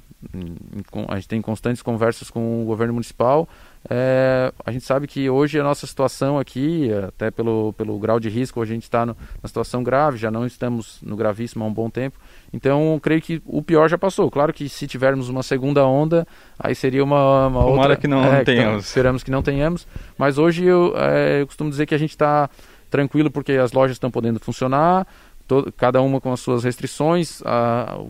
A 1.08 1.14
gente 1.16 1.28
tem 1.28 1.40
constantes 1.40 1.82
conversas 1.82 2.30
com 2.30 2.62
o 2.62 2.66
governo 2.66 2.92
municipal. 2.92 3.48
É, 3.88 4.52
a 4.64 4.70
gente 4.70 4.84
sabe 4.84 5.06
que 5.06 5.30
hoje 5.30 5.58
a 5.58 5.62
nossa 5.62 5.86
situação 5.86 6.38
aqui, 6.38 6.90
até 7.08 7.30
pelo, 7.30 7.72
pelo 7.72 7.98
grau 7.98 8.20
de 8.20 8.28
risco, 8.28 8.60
a 8.60 8.66
gente 8.66 8.82
está 8.82 9.06
na 9.06 9.14
situação 9.46 9.82
grave, 9.82 10.18
já 10.18 10.30
não 10.30 10.44
estamos 10.44 10.98
no 11.02 11.16
gravíssimo 11.16 11.64
há 11.64 11.66
um 11.66 11.72
bom 11.72 11.88
tempo. 11.88 12.18
Então, 12.52 13.00
creio 13.02 13.22
que 13.22 13.40
o 13.46 13.62
pior 13.62 13.88
já 13.88 13.96
passou. 13.96 14.30
Claro 14.30 14.52
que 14.52 14.68
se 14.68 14.86
tivermos 14.86 15.30
uma 15.30 15.42
segunda 15.42 15.86
onda, 15.86 16.26
aí 16.58 16.74
seria 16.74 17.02
uma, 17.02 17.46
uma 17.46 17.60
Tomara 17.62 17.80
outra... 17.80 17.96
que 17.96 18.06
não 18.06 18.22
é, 18.22 18.44
tenhamos. 18.44 18.68
Então, 18.68 18.78
esperamos 18.80 19.22
que 19.22 19.30
não 19.30 19.42
tenhamos. 19.42 19.86
Mas 20.18 20.36
hoje 20.36 20.64
eu, 20.64 20.92
é, 20.96 21.40
eu 21.40 21.46
costumo 21.46 21.70
dizer 21.70 21.86
que 21.86 21.94
a 21.94 21.98
gente 21.98 22.10
está 22.10 22.50
tranquilo 22.90 23.30
porque 23.30 23.52
as 23.52 23.72
lojas 23.72 23.94
estão 23.94 24.10
podendo 24.10 24.40
funcionar, 24.40 25.06
todo, 25.50 25.72
cada 25.72 26.00
uma 26.00 26.20
com 26.20 26.32
as 26.32 26.38
suas 26.38 26.62
restrições, 26.62 27.42
a, 27.44 28.04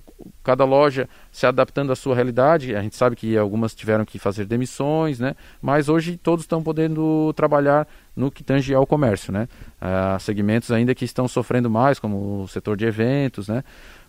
cada 0.44 0.62
loja 0.66 1.08
se 1.32 1.46
adaptando 1.46 1.90
à 1.90 1.96
sua 1.96 2.14
realidade. 2.14 2.76
A 2.76 2.82
gente 2.82 2.94
sabe 2.94 3.16
que 3.16 3.34
algumas 3.34 3.74
tiveram 3.74 4.04
que 4.04 4.18
fazer 4.18 4.44
demissões, 4.44 5.18
né? 5.18 5.34
Mas 5.62 5.88
hoje 5.88 6.18
todos 6.18 6.44
estão 6.44 6.62
podendo 6.62 7.32
trabalhar 7.32 7.88
no 8.14 8.30
que 8.30 8.44
tange 8.44 8.74
ao 8.74 8.86
comércio, 8.86 9.32
né? 9.32 9.48
Há 9.80 10.18
segmentos 10.18 10.70
ainda 10.70 10.94
que 10.94 11.06
estão 11.06 11.26
sofrendo 11.26 11.70
mais, 11.70 11.98
como 11.98 12.42
o 12.42 12.48
setor 12.48 12.76
de 12.76 12.84
eventos, 12.84 13.48
né? 13.48 13.64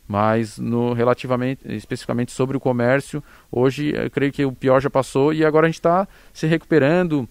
Mas 0.06 0.58
no 0.60 0.92
relativamente, 0.92 1.62
especificamente 1.74 2.34
sobre 2.34 2.58
o 2.58 2.60
comércio, 2.60 3.24
hoje 3.50 3.94
eu 3.96 4.12
creio 4.12 4.34
que 4.34 4.44
o 4.44 4.52
pior 4.52 4.82
já 4.82 4.90
passou 4.90 5.34
e 5.34 5.46
agora 5.46 5.68
a 5.68 5.70
gente 5.70 5.80
está 5.80 6.06
se 6.34 6.48
recuperando. 6.48 7.30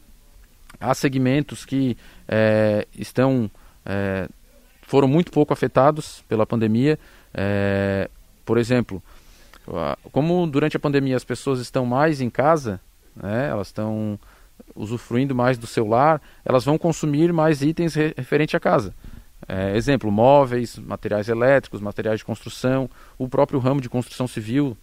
Há 0.81 0.95
segmentos 0.95 1.67
que 1.67 1.95
é, 2.27 2.87
estão 2.97 3.51
é, 3.85 4.27
foram 4.91 5.07
muito 5.07 5.31
pouco 5.31 5.53
afetados 5.53 6.25
pela 6.29 6.45
pandemia. 6.45 6.99
É, 7.33 8.11
por 8.45 8.59
exemplo, 8.59 9.01
como 10.11 10.45
durante 10.49 10.77
a 10.77 10.81
pandemia 10.81 11.15
as 11.15 11.23
pessoas 11.23 11.61
estão 11.61 11.87
mais 11.87 12.21
em 12.21 12.29
casa, 12.29 12.81
né, 13.15 13.49
elas 13.49 13.69
estão 13.69 14.19
usufruindo 14.75 15.33
mais 15.33 15.57
do 15.57 15.67
celular, 15.67 16.21
elas 16.45 16.65
vão 16.65 16.77
consumir 16.77 17.33
mais 17.33 17.63
itens 17.63 17.95
referente 17.95 18.57
à 18.57 18.61
casa. 18.61 18.93
É, 19.47 19.77
exemplo, 19.77 20.11
móveis, 20.11 20.77
materiais 20.77 21.29
elétricos, 21.29 21.81
materiais 21.81 22.19
de 22.19 22.25
construção, 22.25 22.91
o 23.17 23.29
próprio 23.29 23.61
ramo 23.61 23.81
de 23.81 23.89
construção 23.89 24.27
civil 24.27 24.77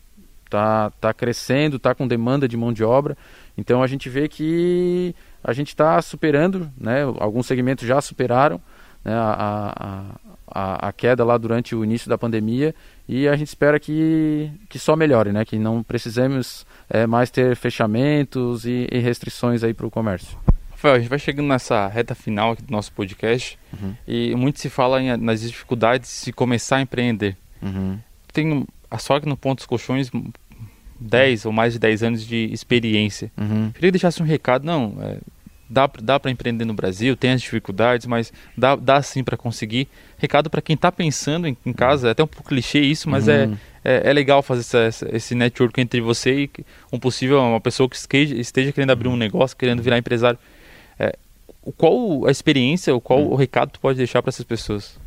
está 0.45 0.89
tá 1.01 1.13
crescendo, 1.13 1.75
está 1.75 1.93
com 1.93 2.07
demanda 2.07 2.47
de 2.47 2.55
mão 2.55 2.71
de 2.71 2.81
obra. 2.81 3.17
Então 3.57 3.83
a 3.83 3.87
gente 3.87 4.07
vê 4.07 4.29
que 4.29 5.13
a 5.43 5.51
gente 5.51 5.67
está 5.67 6.01
superando, 6.01 6.71
né, 6.77 7.01
alguns 7.19 7.45
segmentos 7.45 7.85
já 7.85 7.99
superaram 7.99 8.61
né, 9.07 9.13
a, 9.15 10.03
a, 10.45 10.87
a, 10.89 10.91
queda 10.91 11.23
lá 11.23 11.37
durante 11.37 11.73
o 11.73 11.83
início 11.83 12.09
da 12.09 12.17
pandemia 12.17 12.75
e 13.07 13.25
a 13.25 13.35
gente 13.37 13.47
espera 13.47 13.79
que, 13.79 14.51
que 14.67 14.77
só 14.77 14.97
melhore, 14.97 15.31
né, 15.31 15.45
que 15.45 15.57
não 15.57 15.81
precisemos 15.81 16.65
é, 16.89 17.07
mais 17.07 17.31
ter 17.31 17.55
fechamentos 17.55 18.65
e, 18.65 18.85
e 18.91 18.99
restrições 18.99 19.63
aí 19.63 19.73
para 19.73 19.87
o 19.87 19.91
comércio. 19.91 20.37
Rafael, 20.71 20.95
a 20.95 20.99
gente 20.99 21.09
vai 21.09 21.17
chegando 21.17 21.47
nessa 21.47 21.87
reta 21.87 22.13
final 22.13 22.55
do 22.55 22.69
nosso 22.69 22.91
podcast 22.91 23.57
uhum. 23.73 23.95
e 24.05 24.35
muito 24.35 24.59
se 24.59 24.69
fala 24.69 25.01
em, 25.01 25.15
nas 25.15 25.41
dificuldades 25.41 26.23
de 26.25 26.33
começar 26.33 26.75
a 26.75 26.81
empreender. 26.81 27.37
Uhum. 27.61 27.97
Tenho 28.33 28.67
a 28.91 28.97
sorte 28.97 29.25
no 29.25 29.37
Ponto 29.37 29.59
dos 29.59 29.65
Colchões 29.65 30.11
10 30.99 31.45
ou 31.45 31.53
mais 31.53 31.73
de 31.73 31.79
10 31.79 32.03
anos 32.03 32.27
de 32.27 32.49
experiência. 32.51 33.31
Uhum. 33.37 33.71
Queria 33.71 33.91
deixar 33.91 34.11
um 34.21 34.25
recado, 34.25 34.65
não, 34.65 34.97
é, 35.01 35.17
dá, 35.69 35.89
dá 36.01 36.19
para 36.19 36.31
empreender 36.31 36.65
no 36.65 36.73
Brasil, 36.73 37.15
tem 37.15 37.31
as 37.31 37.41
dificuldades, 37.41 38.05
mas 38.05 38.31
dá, 38.57 38.75
dá 38.75 39.01
sim 39.01 39.23
para 39.23 39.37
conseguir. 39.37 39.87
Recado 40.17 40.49
para 40.49 40.61
quem 40.61 40.75
está 40.75 40.91
pensando 40.91 41.47
em, 41.47 41.57
em, 41.65 41.73
casa, 41.73 42.09
é 42.09 42.11
até 42.11 42.23
um 42.23 42.27
pouco 42.27 42.49
clichê 42.49 42.79
isso, 42.79 43.09
mas 43.09 43.27
é, 43.27 43.45
uhum. 43.45 43.57
é, 43.83 43.95
é, 43.95 44.09
é, 44.09 44.13
legal 44.13 44.41
fazer 44.41 44.77
essa, 44.85 45.07
esse 45.11 45.35
network 45.35 45.79
entre 45.79 46.01
você 46.01 46.43
e 46.43 46.49
um 46.91 46.99
possível, 46.99 47.39
uma 47.39 47.61
pessoa 47.61 47.89
que 47.89 47.95
esteja, 47.95 48.35
esteja 48.35 48.71
querendo 48.71 48.91
abrir 48.91 49.07
um 49.07 49.11
uhum. 49.11 49.17
negócio, 49.17 49.55
querendo 49.57 49.81
virar 49.81 49.97
empresário. 49.97 50.39
É, 50.99 51.15
qual 51.75 52.25
a 52.25 52.31
experiência, 52.31 52.97
qual 52.99 53.19
uhum. 53.19 53.33
o 53.33 53.35
recado 53.35 53.71
tu 53.71 53.79
pode 53.79 53.97
deixar 53.97 54.21
para 54.21 54.29
essas 54.29 54.45
pessoas? 54.45 54.97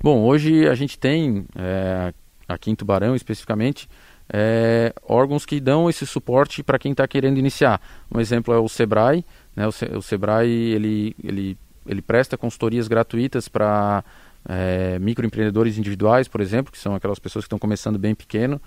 Bom, 0.00 0.22
hoje 0.22 0.68
a 0.68 0.74
gente 0.74 0.96
tem, 0.98 1.44
é, 1.56 2.12
aqui 2.46 2.70
em 2.70 2.74
Tubarão 2.74 3.16
especificamente, 3.16 3.88
é, 4.32 4.92
órgãos 5.06 5.46
que 5.46 5.60
dão 5.60 5.88
esse 5.88 6.06
suporte 6.06 6.62
para 6.62 6.78
quem 6.78 6.92
está 6.92 7.06
querendo 7.08 7.38
iniciar. 7.38 7.80
Um 8.12 8.20
exemplo 8.20 8.52
é 8.52 8.58
o 8.58 8.68
Sebrae, 8.68 9.24
né? 9.56 9.66
o, 9.66 9.72
Se, 9.72 9.84
o 9.86 10.02
Sebrae 10.02 10.50
ele, 10.50 11.16
ele, 11.22 11.58
ele 11.86 12.02
presta 12.02 12.36
consultorias 12.36 12.88
gratuitas 12.88 13.48
para 13.48 14.04
é, 14.48 14.98
microempreendedores 14.98 15.78
individuais, 15.78 16.28
por 16.28 16.40
exemplo, 16.40 16.72
que 16.72 16.78
são 16.78 16.94
aquelas 16.94 17.18
pessoas 17.18 17.44
que 17.44 17.46
estão 17.46 17.58
começando 17.58 17.98
bem 17.98 18.14
pequeno. 18.14 18.60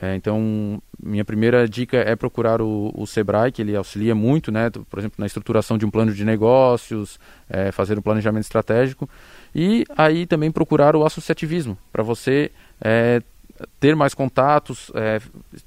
É, 0.00 0.14
então, 0.14 0.80
minha 1.02 1.24
primeira 1.24 1.68
dica 1.68 1.96
é 1.96 2.14
procurar 2.14 2.62
o, 2.62 2.92
o, 2.94 3.04
Sebrae, 3.04 3.50
que 3.50 3.62
ele 3.62 3.74
auxilia 3.74 4.14
muito, 4.14 4.52
né, 4.52 4.70
por 4.70 4.98
exemplo, 4.98 5.16
na 5.18 5.26
estruturação 5.26 5.76
de 5.76 5.84
um 5.84 5.90
plano 5.90 6.12
de 6.12 6.24
negócios, 6.24 7.18
é, 7.48 7.72
fazer 7.72 7.98
um 7.98 8.02
planejamento 8.02 8.44
estratégico. 8.44 9.08
E 9.52 9.84
aí 9.96 10.24
também 10.24 10.52
procurar 10.52 10.94
o 10.94 11.04
associativismo, 11.04 11.76
para 11.90 12.02
você 12.04 12.52
é, 12.80 13.22
ter 13.80 13.94
mais 13.96 14.14
contatos, 14.14 14.90
é, 14.94 15.20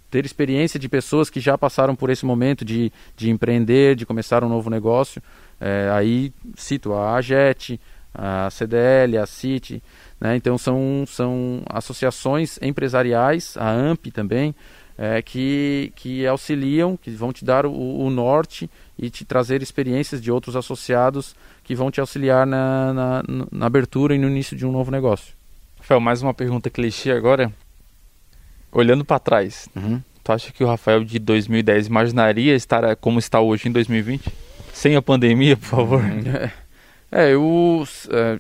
ter 0.10 0.26
experiência 0.26 0.80
de 0.80 0.88
pessoas 0.88 1.30
que 1.30 1.40
já 1.40 1.58
passaram 1.58 1.96
por 1.96 2.10
esse 2.10 2.26
momento 2.26 2.64
de, 2.64 2.92
de 3.16 3.30
empreender, 3.30 3.96
de 3.96 4.06
começar 4.06 4.44
um 4.44 4.50
novo 4.50 4.70
negócio. 4.70 5.22
É, 5.60 5.90
aí 5.94 6.34
cito 6.56 6.94
a 6.94 7.16
AGET, 7.16 7.80
a 8.14 8.50
CDL, 8.50 9.18
a 9.18 9.26
CIT, 9.26 9.82
né? 10.20 10.36
então 10.36 10.58
são, 10.58 11.06
são 11.08 11.62
associações 11.68 12.60
empresariais, 12.62 13.56
a 13.58 13.70
AMP 13.70 14.12
também, 14.12 14.54
é, 14.98 15.22
que, 15.22 15.92
que 15.96 16.28
auxiliam, 16.28 16.98
que 16.98 17.10
vão 17.12 17.32
te 17.32 17.46
dar 17.46 17.66
o, 17.66 17.72
o, 17.72 18.10
norte 18.10 18.70
e 19.00 19.10
te 19.10 19.24
trazer 19.24 19.62
experiências 19.64 20.22
de 20.22 20.32
outros 20.32 20.56
associados 20.56 21.36
que 21.64 21.74
vão 21.74 21.90
te 21.90 22.00
auxiliar 22.00 22.46
na, 22.46 22.94
na, 22.94 23.24
na 23.52 23.66
abertura 23.66 24.14
e 24.14 24.20
no 24.20 24.28
início 24.28 24.56
de 24.56 24.66
um 24.66 24.72
novo 24.72 24.92
negócio. 24.92 25.34
Rafael, 25.78 26.00
mais 26.00 26.22
uma 26.22 26.34
pergunta 26.34 26.70
clichê 26.70 27.12
agora. 27.12 27.52
Olhando 28.72 29.04
para 29.04 29.20
trás, 29.20 29.68
uhum. 29.76 30.02
tu 30.24 30.32
acha 30.32 30.52
que 30.52 30.64
o 30.64 30.68
Rafael 30.68 31.04
de 31.04 31.20
2010 31.20 31.88
imaginaria 31.88 32.56
estar 32.56 32.96
como 32.96 33.20
está 33.20 33.40
hoje 33.42 33.68
em 33.68 33.72
2020? 33.72 34.32
Sem 34.74 34.96
a 34.96 35.02
pandemia, 35.02 35.58
por 35.58 35.66
favor? 35.66 36.02
É, 37.12 37.34
eu... 37.34 37.84
É, 38.10 38.40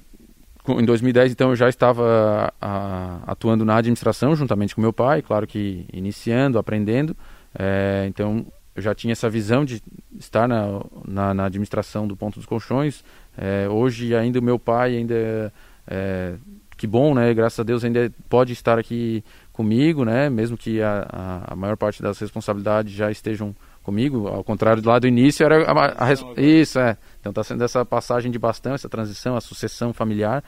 em 0.70 0.86
2010, 0.86 1.32
então, 1.32 1.50
eu 1.50 1.56
já 1.56 1.68
estava 1.68 2.54
a, 2.62 3.20
atuando 3.28 3.66
na 3.66 3.76
administração 3.76 4.36
juntamente 4.36 4.76
com 4.76 4.80
meu 4.80 4.94
pai, 4.94 5.22
claro 5.22 5.46
que 5.48 5.86
iniciando, 5.92 6.58
aprendendo. 6.58 7.18
É, 7.58 8.06
então, 8.08 8.46
eu 8.76 8.82
já 8.82 8.96
tinha 8.96 9.12
essa 9.12 9.30
visão 9.30 9.66
de 9.66 9.82
estar 10.18 10.48
na, 10.48 10.82
na, 11.06 11.34
na 11.34 11.46
administração 11.46 12.08
do 12.08 12.16
Ponto 12.16 12.36
dos 12.36 12.46
Colchões. 12.46 13.04
É, 13.38 13.68
hoje, 13.68 14.16
ainda 14.16 14.40
o 14.40 14.44
meu 14.44 14.60
pai 14.60 14.96
ainda 14.96 15.52
é, 15.88 16.36
que 16.82 16.88
bom, 16.88 17.14
né? 17.14 17.32
Graças 17.32 17.60
a 17.60 17.64
Deus 17.64 17.84
ainda 17.84 18.12
pode 18.28 18.54
estar 18.54 18.80
aqui 18.80 19.24
comigo, 19.54 20.04
né? 20.04 20.32
Mesmo 20.32 20.58
que 20.58 20.82
a, 20.82 21.06
a, 21.08 21.54
a 21.54 21.56
maior 21.56 21.78
parte 21.78 22.02
das 22.02 22.18
responsabilidades 22.18 22.92
já 22.92 23.12
estejam 23.12 23.56
comigo, 23.84 24.28
ao 24.28 24.44
contrário 24.44 24.82
do 24.82 24.90
lado 24.90 25.02
do 25.02 25.08
início 25.08 25.46
era 25.46 25.64
a, 25.72 26.06
a, 26.08 26.42
isso 26.42 26.80
é. 26.80 26.98
Então 27.20 27.30
está 27.30 27.44
sendo 27.44 27.64
essa 27.64 27.86
passagem 27.86 28.32
de 28.32 28.40
bastão, 28.40 28.74
essa 28.74 28.90
transição, 28.90 29.36
a 29.36 29.42
sucessão 29.42 29.94
familiar, 29.94 30.44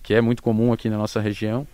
que 0.00 0.14
é 0.14 0.20
muito 0.20 0.44
comum 0.44 0.72
aqui 0.72 0.88
na 0.88 0.96
nossa 0.96 1.20
região. 1.20 1.66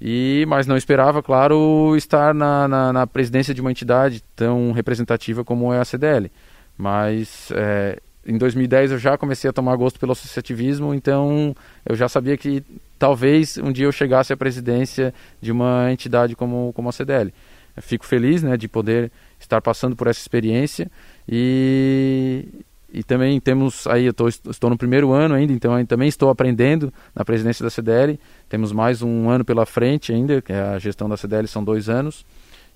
E 0.00 0.44
mas 0.48 0.66
não 0.66 0.76
esperava, 0.76 1.22
claro, 1.22 1.94
estar 1.96 2.34
na, 2.34 2.66
na, 2.66 2.92
na 2.92 3.06
presidência 3.06 3.54
de 3.54 3.60
uma 3.60 3.70
entidade 3.70 4.24
tão 4.34 4.72
representativa 4.72 5.44
como 5.44 5.72
é 5.72 5.78
a 5.78 5.84
CDL. 5.84 6.32
Mas 6.76 7.52
é, 7.52 8.00
em 8.26 8.36
2010 8.36 8.92
eu 8.92 8.98
já 8.98 9.16
comecei 9.16 9.48
a 9.48 9.52
tomar 9.52 9.76
gosto 9.76 10.00
pelo 10.00 10.12
associativismo, 10.12 10.92
então 10.92 11.54
eu 11.84 11.94
já 11.94 12.08
sabia 12.08 12.36
que 12.36 12.62
talvez 12.98 13.56
um 13.58 13.70
dia 13.70 13.86
eu 13.86 13.92
chegasse 13.92 14.32
à 14.32 14.36
presidência 14.36 15.14
de 15.40 15.52
uma 15.52 15.92
entidade 15.92 16.34
como, 16.34 16.72
como 16.72 16.88
a 16.88 16.92
CDL. 16.92 17.32
Eu 17.76 17.82
fico 17.82 18.04
feliz 18.04 18.42
né, 18.42 18.56
de 18.56 18.66
poder 18.66 19.12
estar 19.38 19.60
passando 19.60 19.94
por 19.94 20.08
essa 20.08 20.18
experiência 20.18 20.90
e, 21.28 22.48
e 22.92 23.04
também 23.04 23.38
temos 23.38 23.86
aí, 23.86 24.06
eu 24.06 24.14
tô, 24.14 24.26
estou 24.28 24.70
no 24.70 24.76
primeiro 24.76 25.12
ano 25.12 25.34
ainda, 25.34 25.52
então 25.52 25.84
também 25.86 26.08
estou 26.08 26.28
aprendendo 26.28 26.92
na 27.14 27.24
presidência 27.24 27.62
da 27.62 27.70
CDL. 27.70 28.18
Temos 28.48 28.72
mais 28.72 29.02
um 29.02 29.28
ano 29.28 29.44
pela 29.44 29.64
frente 29.64 30.12
ainda, 30.12 30.42
que 30.42 30.52
é 30.52 30.60
a 30.60 30.78
gestão 30.78 31.08
da 31.08 31.16
CDL 31.16 31.46
são 31.46 31.62
dois 31.62 31.88
anos, 31.88 32.24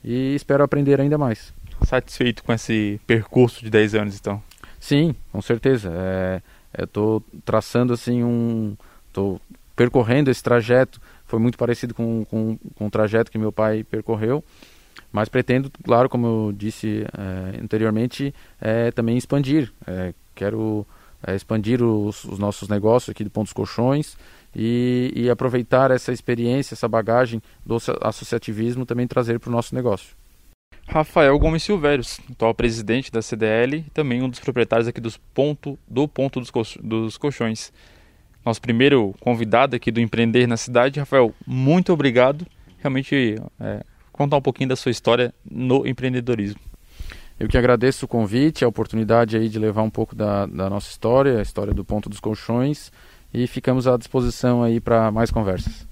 e 0.05 0.35
espero 0.35 0.63
aprender 0.63 1.01
ainda 1.01 1.19
mais. 1.19 1.53
Satisfeito 1.85 2.45
com 2.45 2.53
esse 2.53 3.01
percurso 3.07 3.65
de 3.65 3.71
10 3.71 3.95
anos, 3.95 4.17
então? 4.19 4.43
Sim, 4.81 5.15
com 5.31 5.43
certeza. 5.43 5.93
É, 5.95 6.43
eu 6.77 6.85
estou 6.87 7.23
traçando 7.45 7.93
assim 7.93 8.25
um. 8.25 8.75
Estou 9.07 9.41
percorrendo 9.77 10.31
esse 10.31 10.43
trajeto. 10.43 11.01
Foi 11.27 11.39
muito 11.39 11.59
parecido 11.59 11.95
com, 11.95 12.25
com, 12.25 12.59
com 12.75 12.87
o 12.87 12.91
trajeto 12.91 13.31
que 13.31 13.39
meu 13.39 13.53
pai 13.53 13.85
percorreu. 13.85 14.43
Mas 15.13 15.29
pretendo, 15.29 15.71
claro, 15.85 16.09
como 16.09 16.27
eu 16.27 16.53
disse 16.53 17.05
é, 17.05 17.61
anteriormente, 17.61 18.35
é, 18.61 18.91
também 18.91 19.17
expandir. 19.17 19.73
É, 19.87 20.15
quero 20.35 20.87
é, 21.27 21.35
expandir 21.35 21.83
os, 21.83 22.25
os, 22.25 22.39
nossos 22.39 22.69
negócios 22.69 23.11
aqui 23.11 23.23
do 23.25 23.31
Pontos 23.31 23.53
Colchões 23.53 24.17
e, 24.55 25.13
e 25.15 25.31
aproveitar 25.31 25.91
essa 25.91 26.13
experiência, 26.13 26.75
essa 26.75 26.89
bagagem 26.89 27.43
do 27.65 27.77
associativismo 28.01 28.87
também 28.87 29.07
trazer 29.07 29.39
para 29.39 29.51
o 29.51 29.53
nosso 29.53 29.75
negócio. 29.75 30.20
Rafael 30.91 31.39
Gomes 31.39 31.63
Silvérios, 31.63 32.19
atual 32.33 32.53
presidente 32.53 33.13
da 33.13 33.23
CDL 33.23 33.77
e 33.77 33.91
também 33.91 34.25
um 34.25 34.29
dos 34.29 34.41
proprietários 34.41 34.89
aqui 34.89 35.01
dos 35.01 35.17
ponto, 35.17 35.79
do 35.87 36.09
Ponto 36.09 36.41
dos, 36.41 36.51
dos 36.83 37.17
Colchões. 37.17 37.73
Nosso 38.45 38.61
primeiro 38.61 39.15
convidado 39.21 39.77
aqui 39.77 39.93
do 39.93 40.01
Empreender 40.01 40.49
na 40.49 40.57
Cidade. 40.57 40.99
Rafael, 40.99 41.33
muito 41.47 41.93
obrigado. 41.93 42.45
Realmente, 42.79 43.37
é, 43.61 43.85
contar 44.11 44.39
um 44.39 44.43
pouquinho 44.43 44.69
da 44.69 44.75
sua 44.75 44.91
história 44.91 45.33
no 45.49 45.87
empreendedorismo. 45.87 46.61
Eu 47.39 47.49
que 47.49 47.57
agradeço 47.57 48.05
o 48.05 48.09
convite, 48.09 48.65
a 48.65 48.69
oportunidade 48.69 49.37
aí 49.37 49.49
de 49.49 49.61
levar 49.61 49.83
um 49.83 49.91
pouco 49.91 50.17
da, 50.17 50.45
da 50.47 50.69
nossa 50.69 50.91
história, 50.91 51.39
a 51.39 51.43
história 51.43 51.73
do 51.73 51.85
Ponto 51.85 52.09
dos 52.09 52.19
Colchões 52.19 52.91
e 53.33 53.47
ficamos 53.47 53.87
à 53.87 53.97
disposição 53.97 54.61
aí 54.61 54.81
para 54.81 55.13
mais 55.13 55.31
conversas. 55.31 55.89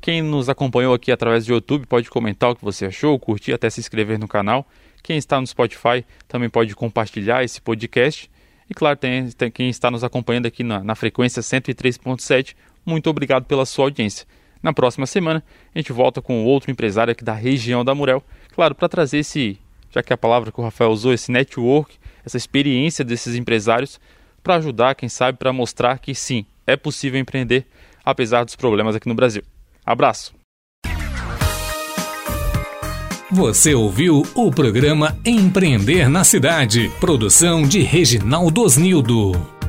Quem 0.00 0.22
nos 0.22 0.48
acompanhou 0.48 0.94
aqui 0.94 1.12
através 1.12 1.44
do 1.44 1.52
YouTube 1.52 1.86
pode 1.86 2.08
comentar 2.08 2.50
o 2.50 2.56
que 2.56 2.64
você 2.64 2.86
achou, 2.86 3.18
curtir, 3.18 3.52
até 3.52 3.68
se 3.68 3.80
inscrever 3.80 4.18
no 4.18 4.26
canal. 4.26 4.66
Quem 5.02 5.18
está 5.18 5.38
no 5.38 5.46
Spotify 5.46 6.06
também 6.26 6.48
pode 6.48 6.74
compartilhar 6.74 7.44
esse 7.44 7.60
podcast. 7.60 8.30
E 8.68 8.72
claro, 8.72 8.96
tem, 8.96 9.28
tem 9.30 9.50
quem 9.50 9.68
está 9.68 9.90
nos 9.90 10.02
acompanhando 10.02 10.46
aqui 10.46 10.64
na, 10.64 10.82
na 10.82 10.94
frequência 10.94 11.42
103.7. 11.42 12.56
Muito 12.86 13.10
obrigado 13.10 13.44
pela 13.44 13.66
sua 13.66 13.86
audiência. 13.86 14.26
Na 14.62 14.72
próxima 14.72 15.06
semana, 15.06 15.44
a 15.74 15.78
gente 15.78 15.92
volta 15.92 16.22
com 16.22 16.44
outro 16.44 16.70
empresário 16.70 17.12
aqui 17.12 17.22
da 17.22 17.34
região 17.34 17.84
da 17.84 17.94
Murel. 17.94 18.22
Claro, 18.54 18.74
para 18.74 18.88
trazer 18.88 19.18
esse, 19.18 19.58
já 19.90 20.02
que 20.02 20.12
é 20.12 20.14
a 20.14 20.18
palavra 20.18 20.50
que 20.50 20.60
o 20.60 20.64
Rafael 20.64 20.90
usou, 20.90 21.12
esse 21.12 21.30
network, 21.30 21.98
essa 22.24 22.38
experiência 22.38 23.04
desses 23.04 23.34
empresários, 23.34 24.00
para 24.42 24.54
ajudar, 24.56 24.94
quem 24.94 25.10
sabe, 25.10 25.36
para 25.36 25.52
mostrar 25.52 25.98
que 25.98 26.14
sim, 26.14 26.46
é 26.66 26.74
possível 26.74 27.20
empreender, 27.20 27.66
apesar 28.02 28.44
dos 28.44 28.56
problemas 28.56 28.96
aqui 28.96 29.06
no 29.06 29.14
Brasil. 29.14 29.42
Abraço! 29.90 30.32
Você 33.28 33.74
ouviu 33.74 34.22
o 34.36 34.50
programa 34.52 35.18
Empreender 35.24 36.08
na 36.08 36.22
Cidade, 36.22 36.88
produção 37.00 37.62
de 37.62 37.80
Reginaldo 37.82 38.62
Osnildo. 38.62 39.59